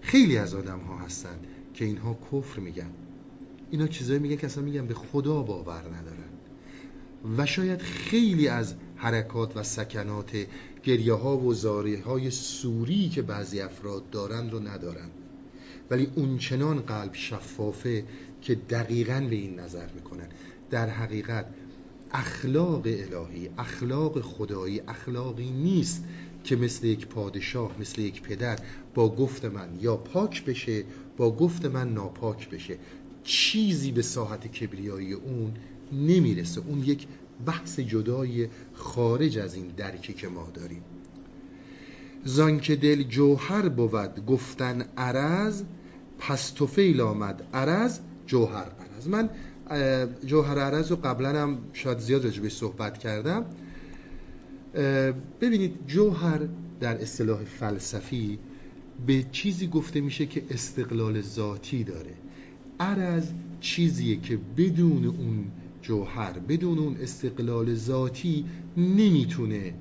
[0.00, 1.38] خیلی از آدم ها هستن
[1.74, 2.90] که اینها کفر میگن.
[3.70, 6.30] اینا چیزایی میگن که اصلا میگن به خدا باور ندارن.
[7.38, 10.46] و شاید خیلی از حرکات و سکنات
[10.82, 15.10] گریه ها و زاره های سوری که بعضی افراد دارن رو ندارن.
[15.90, 18.04] ولی اونچنان قلب شفافه
[18.42, 20.28] که دقیقا به این نظر می‌کنن.
[20.70, 21.46] در حقیقت
[22.12, 26.04] اخلاق الهی اخلاق خدایی اخلاقی نیست
[26.44, 28.58] که مثل یک پادشاه مثل یک پدر
[28.94, 30.84] با گفت من یا پاک بشه
[31.16, 32.78] با گفت من ناپاک بشه.
[33.24, 35.52] چیزی به ساحت کبریایی اون
[35.92, 36.60] نمی‌رسه.
[36.60, 37.06] اون یک
[37.46, 40.82] بحث جدای خارج از این درکی که ما داریم.
[42.24, 45.62] زانکه دل جوهر بود گفتن عرض
[46.20, 49.08] پس توفیل آمد عرض جوهر عرض.
[49.08, 49.30] من
[50.26, 53.44] جوهر عرض رو قبلا هم شاید زیاد راجبش صحبت کردم.
[55.40, 56.40] ببینید جوهر
[56.80, 58.38] در اصطلاح فلسفی
[59.06, 62.14] به چیزی گفته میشه که استقلال ذاتی داره.
[62.80, 63.26] عرض
[63.60, 65.44] چیزیه که بدون اون
[65.82, 68.44] جوهر بدون اون استقلال ذاتی
[68.76, 69.74] نمی‌تونه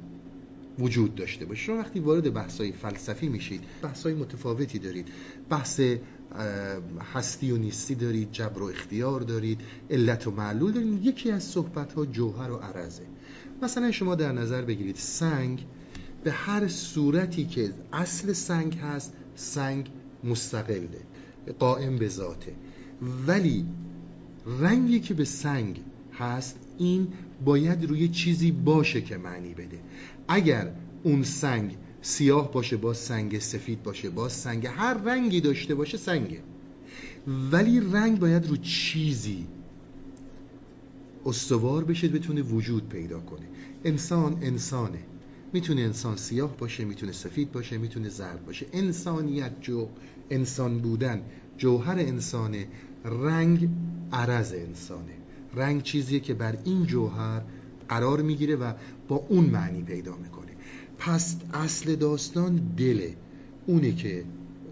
[0.79, 1.61] وجود داشته باشه.
[1.61, 5.07] شما وقتی وارد بحثای فلسفی میشید بحثای متفاوتی دارید.
[5.49, 5.81] بحث
[7.13, 11.05] هستی و نیستی دارید جبر و اختیار دارید علت و معلول دارید.
[11.05, 13.03] یکی از صحبت ها جوهر و عرضه.
[13.61, 15.65] مثلا شما در نظر بگیرید سنگ
[16.23, 19.89] به هر صورتی که اصل سنگ هست سنگ
[20.23, 20.99] مستقله
[21.59, 22.53] قائم به ذاته.
[23.27, 23.65] ولی
[24.59, 25.81] رنگی که به سنگ
[26.13, 27.07] هست این
[27.45, 29.79] باید روی چیزی باشه که معنی بده.
[30.29, 30.71] اگر
[31.03, 36.39] اون سنگ سیاه باشه با سنگ سفید باشه با سنگ هر رنگی داشته باشه سنگه.
[37.51, 39.47] ولی رنگ باید رو چیزی
[41.25, 43.45] استوار بشه بتونه وجود پیدا کنه.
[43.83, 44.99] انسان انسانه.
[45.53, 48.65] می‌تونه انسان سیاه باشه می‌تونه سفید باشه می‌تونه زرد باشه.
[48.73, 49.87] انسانیت جو
[50.29, 51.21] انسان بودن
[51.57, 52.67] جوهر انسانه.
[53.05, 53.69] رنگ
[54.11, 55.13] عرض انسانه.
[55.55, 57.41] رنگ چیزیه که بر این جوهر
[57.89, 58.73] قرار می‌گیره و
[59.07, 60.51] با اون معنی پیدا می‌کنه.
[60.97, 63.15] پس اصل داستان دله.
[63.67, 64.25] اونه که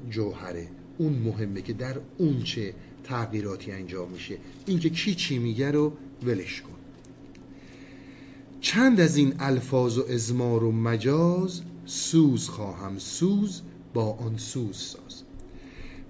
[0.10, 0.68] جوهره.
[0.98, 2.73] اون مهمه که در اون چه
[3.03, 4.38] تغییراتی انجام میشه.
[4.65, 6.69] اینکه کی چی میگه رو ولش کن.
[8.61, 13.61] چند از این الفاظ و ازمار و مجاز سوز خواهم سوز
[13.94, 15.23] با آن سوز ساز.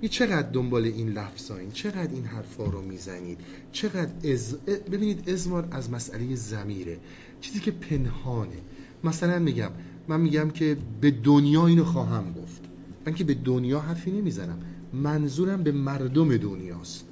[0.02, 3.40] این چقدر دنبال این لفظایین چقدر این حرفا رو می‌زنید.
[3.72, 4.58] چقدر از...
[4.66, 6.98] ببینید ازمار از مسئله زمیره
[7.42, 8.58] چیزی که پنهانه.
[9.04, 9.72] مثلا میگم
[10.08, 12.62] من میگم که به دنیا اینو خواهم گفت.
[13.06, 14.60] من که به دنیا حرفی نمی‌زنم.
[14.94, 17.06] منظورم به مردم دنیاست.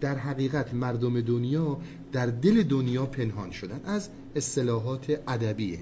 [0.00, 1.80] در حقیقت مردم دنیا
[2.12, 5.78] در دل دنیا پنهان شدن از اصطلاحات ادبیه.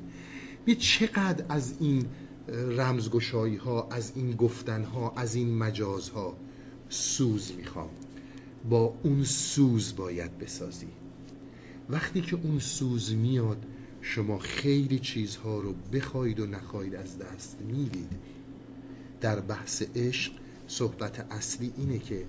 [0.66, 2.04] می چقدر از این
[2.76, 6.36] رمزگشایی ها از این گفتن ها از این مجاز ها
[6.88, 7.90] سوز می‌خوام.
[8.70, 10.86] با اون سوز باید بسازی.
[11.90, 13.62] وقتی که اون سوز میاد
[14.00, 18.12] شما خیلی چیزها رو بخواید و نخواهید از دست می‌دید.
[19.20, 20.32] در بحث عشق
[20.66, 22.24] صحبت اصلی اینه که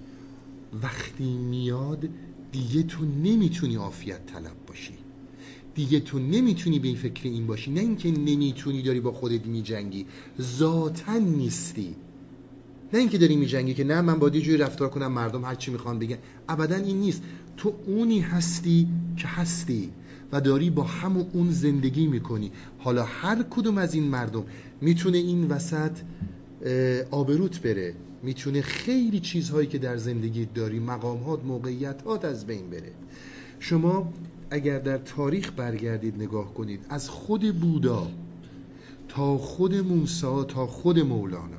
[0.84, 2.10] وقتی میاد
[2.52, 4.94] دیگه تو نمی‌تونی عافیت طلب باشی.
[5.76, 7.72] دیگه تو نمی‌تونی به این فکر این باشی.
[7.72, 10.06] نه اینکه نمی‌تونی داری با خودت میجنگی.
[10.42, 11.96] ذاتا نیستی.
[12.94, 15.72] نه اینکه داری میجنگی که نه من باید یه جوری رفتار کنم مردم هر چی
[15.72, 16.18] می‌خوان بگن.
[16.50, 17.22] ابدا این نیست.
[17.58, 18.88] تو اونی هستی
[19.18, 19.90] که هستی
[20.32, 22.52] و داری با همون اون زندگی می‌کنی.
[22.78, 24.44] حالا هر کدوم از این مردم
[24.82, 25.92] می‌تونه این وسط
[27.12, 27.94] آبروت بره.
[28.24, 32.92] می‌تونه خیلی چیزهایی که در زندگی داری مقامات موقعیتات از بین بره.
[33.60, 34.14] شما
[34.50, 38.08] اگر در تاریخ برگردید نگاه کنید از خود بودا
[39.08, 41.59] تا خود موسی تا خود مولانا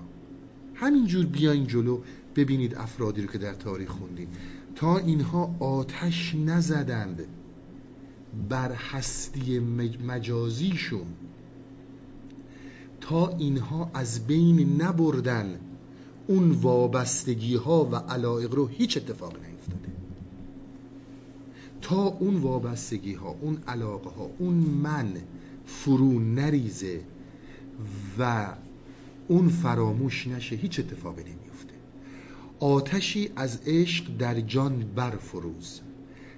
[0.81, 2.01] همینجور بیاین جلو
[2.37, 4.29] ببینید افرادی رو که در تاریخ خوندید
[4.75, 7.27] تا اینها آتش نزدند
[8.49, 9.59] بر هستی
[10.07, 11.07] مجازیشون.
[13.01, 15.61] تا اینها از بین نبردن
[16.27, 19.93] اون وابستگی ها و علایق رو هیچ اتفاق نیفتاده.
[21.83, 25.13] تا اون وابستگی ها اون علاقه ها اون من
[25.67, 27.01] فرو نریزه
[28.19, 28.47] و
[29.31, 31.75] اون فراموش نشه هیچ اتفاقی نمیفته.
[32.61, 35.81] آتشی از عشق در جان برفروز.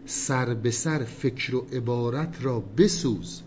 [0.06, 3.42] سر به سر فکر و عبارت را بسوز.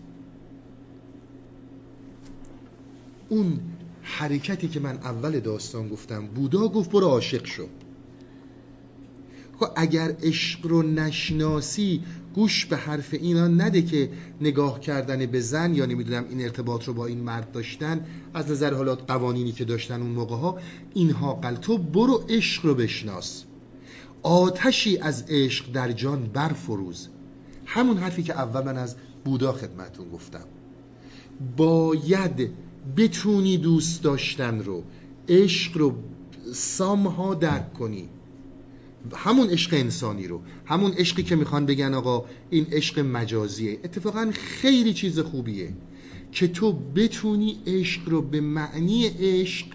[3.28, 3.60] اون
[4.02, 7.66] حرکتی که من اول داستان گفتم بودا گفت برو عاشق شو.
[9.60, 12.02] خب اگر عشق رو نشناسی
[12.36, 14.10] گوش به حرف اینا نده که
[14.40, 18.74] نگاه کردن به زن یا نمی‌دونم این ارتباط رو با این مرد داشتن از نظر
[18.74, 20.58] حالات قوانینی که داشتن اون موقع ها
[20.94, 23.44] اینها قل تو برو عشق رو بشناس.
[24.22, 27.08] آتشی از عشق در جان برفروز.
[27.66, 30.44] همون حرفی که اول من از بودا خدمتون گفتم.
[31.56, 32.50] باید
[32.96, 34.84] بتونی دوست داشتن رو
[35.28, 35.94] عشق رو
[36.52, 38.08] سامها درک کنی.
[39.14, 43.78] همون عشق انسانی رو همون عشقی که می‌خوان بگن آقا این عشق مجازیه.
[43.84, 45.72] اتفاقا خیلی چیز خوبیه
[46.32, 49.66] که تو بتونی عشق رو به معنی عشق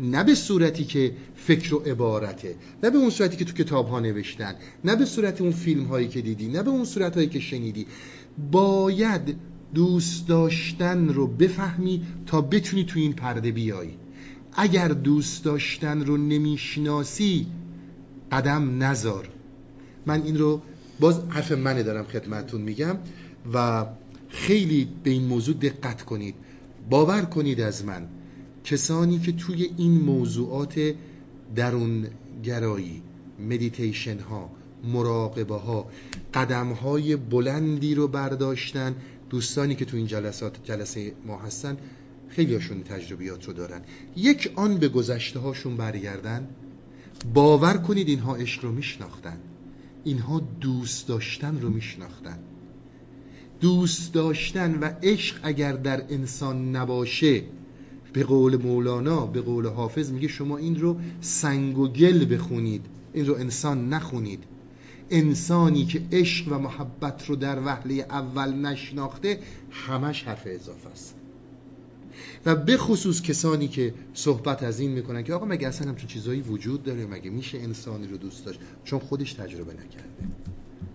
[0.00, 4.00] نه به صورتی که فکر و عبارته نه به اون صورتی که تو کتاب ها
[4.00, 4.54] نوشتن
[4.84, 7.86] نه به صورت اون فیلم هایی که دیدی نه به اون صورت هایی که شنیدی.
[8.52, 9.36] باید
[9.74, 13.88] دوست داشتن رو بفهمی تا بتونی تو این پرده بیای.
[14.52, 17.46] اگر دوست داشتن رو نمی‌شناسی
[18.32, 19.28] قدم نزار.
[20.06, 20.62] من این رو
[21.00, 22.96] باز حرف منه دارم خدمتون میگم
[23.54, 23.86] و
[24.28, 26.34] خیلی به این موضوع دقت کنید.
[26.90, 28.08] باور کنید از من
[28.64, 30.94] کسانی که توی این موضوعات
[31.56, 32.06] درون
[32.44, 33.02] گرایی
[33.40, 34.50] مدیتیشن ها
[34.84, 35.90] مراقبه ها
[36.34, 38.94] قدم های بلندی رو برداشتن
[39.30, 41.76] دوستانی که تو این جلسات جلسه ما هستن
[42.28, 43.80] خیلی هاشون تجربیات رو دارن.
[44.16, 46.48] یک آن به گذشته هاشون برگردن.
[47.34, 49.38] باور کنید اینها عشق رو میشناختن.
[50.04, 52.38] اینها دوست داشتن رو میشناختن.
[53.60, 57.42] دوست داشتن و عشق اگر در انسان نباشه
[58.12, 62.84] به قول مولانا به قول حافظ میگه شما این رو سنگ و گل بخونید.
[63.12, 64.44] این رو انسان نخونید.
[65.10, 69.40] انسانی که عشق و محبت رو در وهله اول نشناخته
[69.70, 71.14] همش حرف اضافه است.
[72.46, 76.40] و به خصوص کسانی که صحبت از این می‌کنن که آقا مگه اصلا همچون چیزایی
[76.40, 80.08] وجود داره؟ مگه میشه انسانی رو دوست داشت؟ چون خودش تجربه نکرده.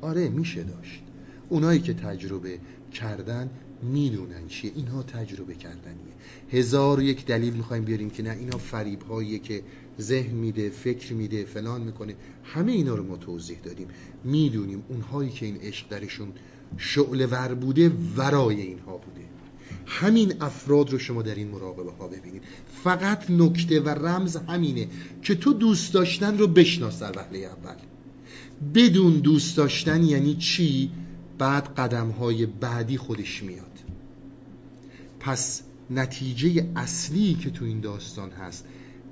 [0.01, 1.01] آره میشه داشت.
[1.49, 2.59] اونایی که تجربه
[2.93, 3.49] کردن
[3.83, 4.71] می‌دونن چیه.
[4.75, 6.13] اینها تجربه کردنیه.
[6.51, 9.63] هزار و یک دلیل می‌خوایم بیاریم که نه اینا فریب هاییه که
[9.99, 12.15] ذهن میده فکر میده فلان می‌کنه.
[12.43, 13.87] همه اینا رو ما توضیح دادیم.
[14.23, 16.27] می‌دونیم اونهایی که این عشق درشون
[16.77, 19.30] شعله ور بوده ورای اینها بوده.
[19.85, 22.43] همین افراد رو شما در این مراقبه ها ببینید.
[22.83, 24.87] فقط نکته و رمز همینه
[25.21, 27.75] که تو دوست داشتن رو بشناس در وهله اول.
[28.75, 30.91] بدون دوست داشتن یعنی چی؟
[31.37, 33.79] بعد قدم های بعدی خودش میاد.
[35.19, 38.65] پس نتیجه اصلی که تو این داستان هست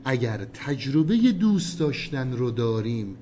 [0.05, 3.17] اگر تجربه دوست داشتن رو داریم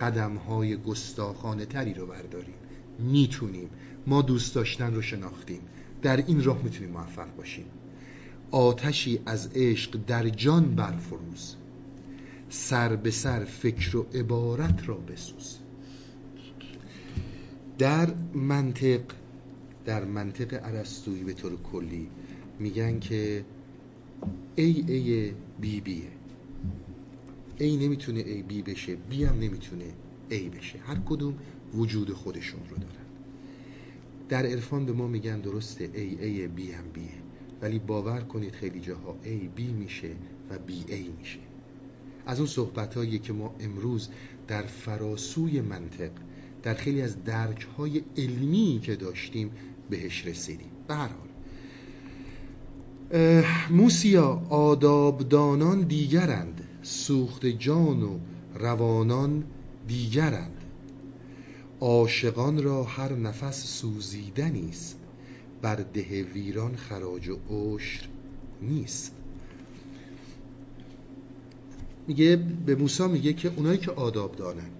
[0.00, 2.54] قدم های گستاخانه تری رو برداریم.
[2.98, 3.68] می‌تونیم.
[4.06, 5.60] ما دوست داشتن رو شناختیم.
[6.02, 7.64] در این راه می‌تونیم موفق باشیم
[8.50, 11.56] آتشی از عشق در جان برفروز.
[12.48, 15.58] سر به سر فکر و عبارت را بسوز.
[17.78, 19.00] در منطق
[19.84, 22.08] در منطق عرستویی به طور کلی
[22.58, 23.44] میگن که
[24.56, 26.08] ای ای بی بیه
[27.58, 29.84] ای نمی‌تونه ای بی بشه بی هم نمی‌تونه
[30.30, 30.78] ای بشه.
[30.78, 31.34] هر کدوم
[31.74, 33.01] وجود خودشون رو دارن
[34.28, 37.22] در عرفان به ما میگن درسته ای ای بی هم بیه.
[37.62, 40.10] ولی باور کنید خیلی جاها ای بی میشه
[40.50, 41.38] و بی ای میشه.
[42.26, 44.08] از اون صحبت هایی که ما امروز
[44.48, 46.10] در فراسوی منطق
[46.62, 49.50] در خیلی از درک های علمی که داشتیم
[49.90, 50.70] بهش رسیدیم.
[50.88, 51.28] به هر حال.
[53.70, 56.68] موسیا آدابدانان دیگرند.
[56.82, 58.18] سوخت جان و
[58.54, 59.44] روانان
[59.88, 60.61] دیگرند.
[61.82, 64.98] عاشقان را هر نفس سوزیدنی است.
[65.62, 68.08] بر ده ویران خراج و عشر
[68.62, 69.12] نیست.
[72.06, 72.36] میگه
[72.66, 74.70] به موسی میگه که اونایی که آداب دارن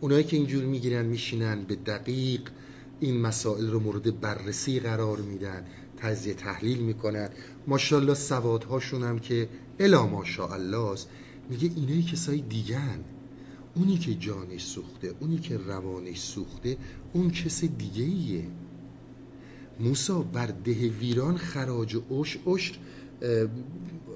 [0.00, 2.40] اونایی که اینجور می‌گیرن میشینن به دقیق
[3.00, 5.64] این مسائل رو مورد بررسی قرار میدن
[5.96, 7.28] تجزیه تحلیل می‌کنن.
[7.66, 9.48] ماشاءالله سوادهاشون هم که
[9.80, 11.08] الا ماشاءالله است.
[11.50, 13.00] میگه اینایی کسای دیگن
[13.74, 16.76] اونی که جانش سوخته اونی که روانش سوخته
[17.12, 18.44] اون کس دیگه ایه
[19.80, 22.78] موسا بر ده ویران خراج عشر عشر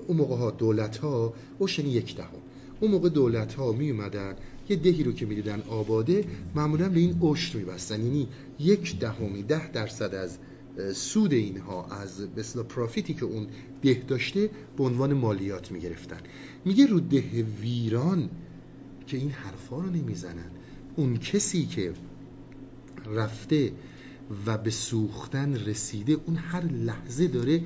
[0.06, 2.28] اون موقع ها دولت ها عشر یعنی یک دهم.
[2.80, 4.34] اون موقع دولت ها می اومدن
[4.68, 6.24] یه دهی رو که می‌دیدن آباده
[6.54, 8.28] معمولا به این عشر میبستن یعنی
[8.58, 10.38] یک دهمی ده درصد از
[10.94, 13.46] سود اینها از مثلا پرافیتی که اون
[13.82, 16.20] ده داشته به عنوان مالیات می‌گرفتن
[16.64, 18.30] میگه رو ده ویران
[19.08, 20.50] که این حرفا رو نمی‌زنن.
[20.96, 21.92] اون کسی که
[23.06, 23.72] رفته
[24.46, 27.62] و به سوختن رسیده اون هر لحظه داره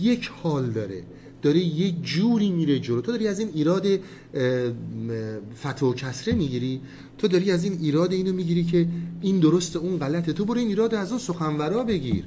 [0.00, 1.04] یک حال داره.
[1.42, 3.00] داره یه جوری میره جلو.
[3.00, 3.86] تو داری از این ایراد
[5.60, 6.80] فتح و کسره می‌گیری.
[7.18, 8.88] تو داری از این ایراد اینو می‌گیری که
[9.22, 10.32] این درست اون غلطه.
[10.32, 12.24] تو برو این ایراد از اون سخنورا بگیر.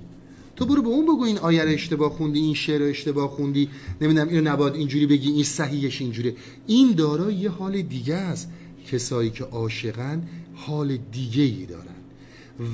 [0.60, 3.70] تو برو به اون بگو این آیه رو اشتباه خوندی این شعر رو اشتباه خوندی.
[4.02, 6.36] نمی‌دونم اینو نباید اینجوری بگی این صحیحش اینجوره.
[6.68, 8.50] این دارا یه حال دیگه است.
[8.92, 11.96] کسایی که عاشقن حال دیگه ای دارن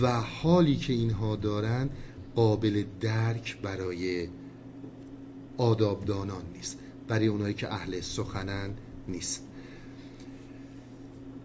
[0.01, 1.89] و حالی که اینها دارن
[2.35, 4.27] قابل درک برای
[5.57, 6.77] آدابدانان نیست.
[7.07, 8.69] برای اونایی که اهل سخنن
[9.07, 9.43] نیست.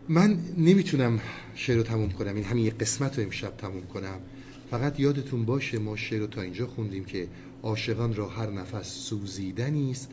[0.08, 1.20] من نمی‌تونم
[1.54, 2.34] شعر رو تموم کنم.
[2.34, 4.20] این همین قسمت رو امشب تموم کنم.
[4.70, 7.28] فقط یادتون باشه ما شعر رو تا اینجا خوندیم که
[7.62, 10.10] عاشقان را هر نفس سوزیدنی است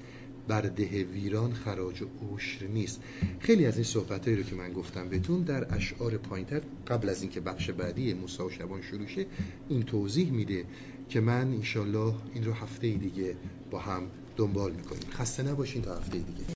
[0.48, 2.06] بر ده ویران خراج و
[2.36, 3.02] عشر نیست.
[3.40, 7.40] خیلی از این صحبتایی رو که من گفتم بهتون در اشعار پایینتر قبل از اینکه
[7.40, 9.26] بخش بعدی موسی و شبان شروع شه
[9.70, 10.66] این توضیح میده
[11.10, 13.36] که من انشالله این رو هفته دیگه
[13.72, 14.04] با هم
[14.38, 15.10] دنبال می‌کنیم.
[15.12, 16.44] خسته نباشین تا هفته دیگه.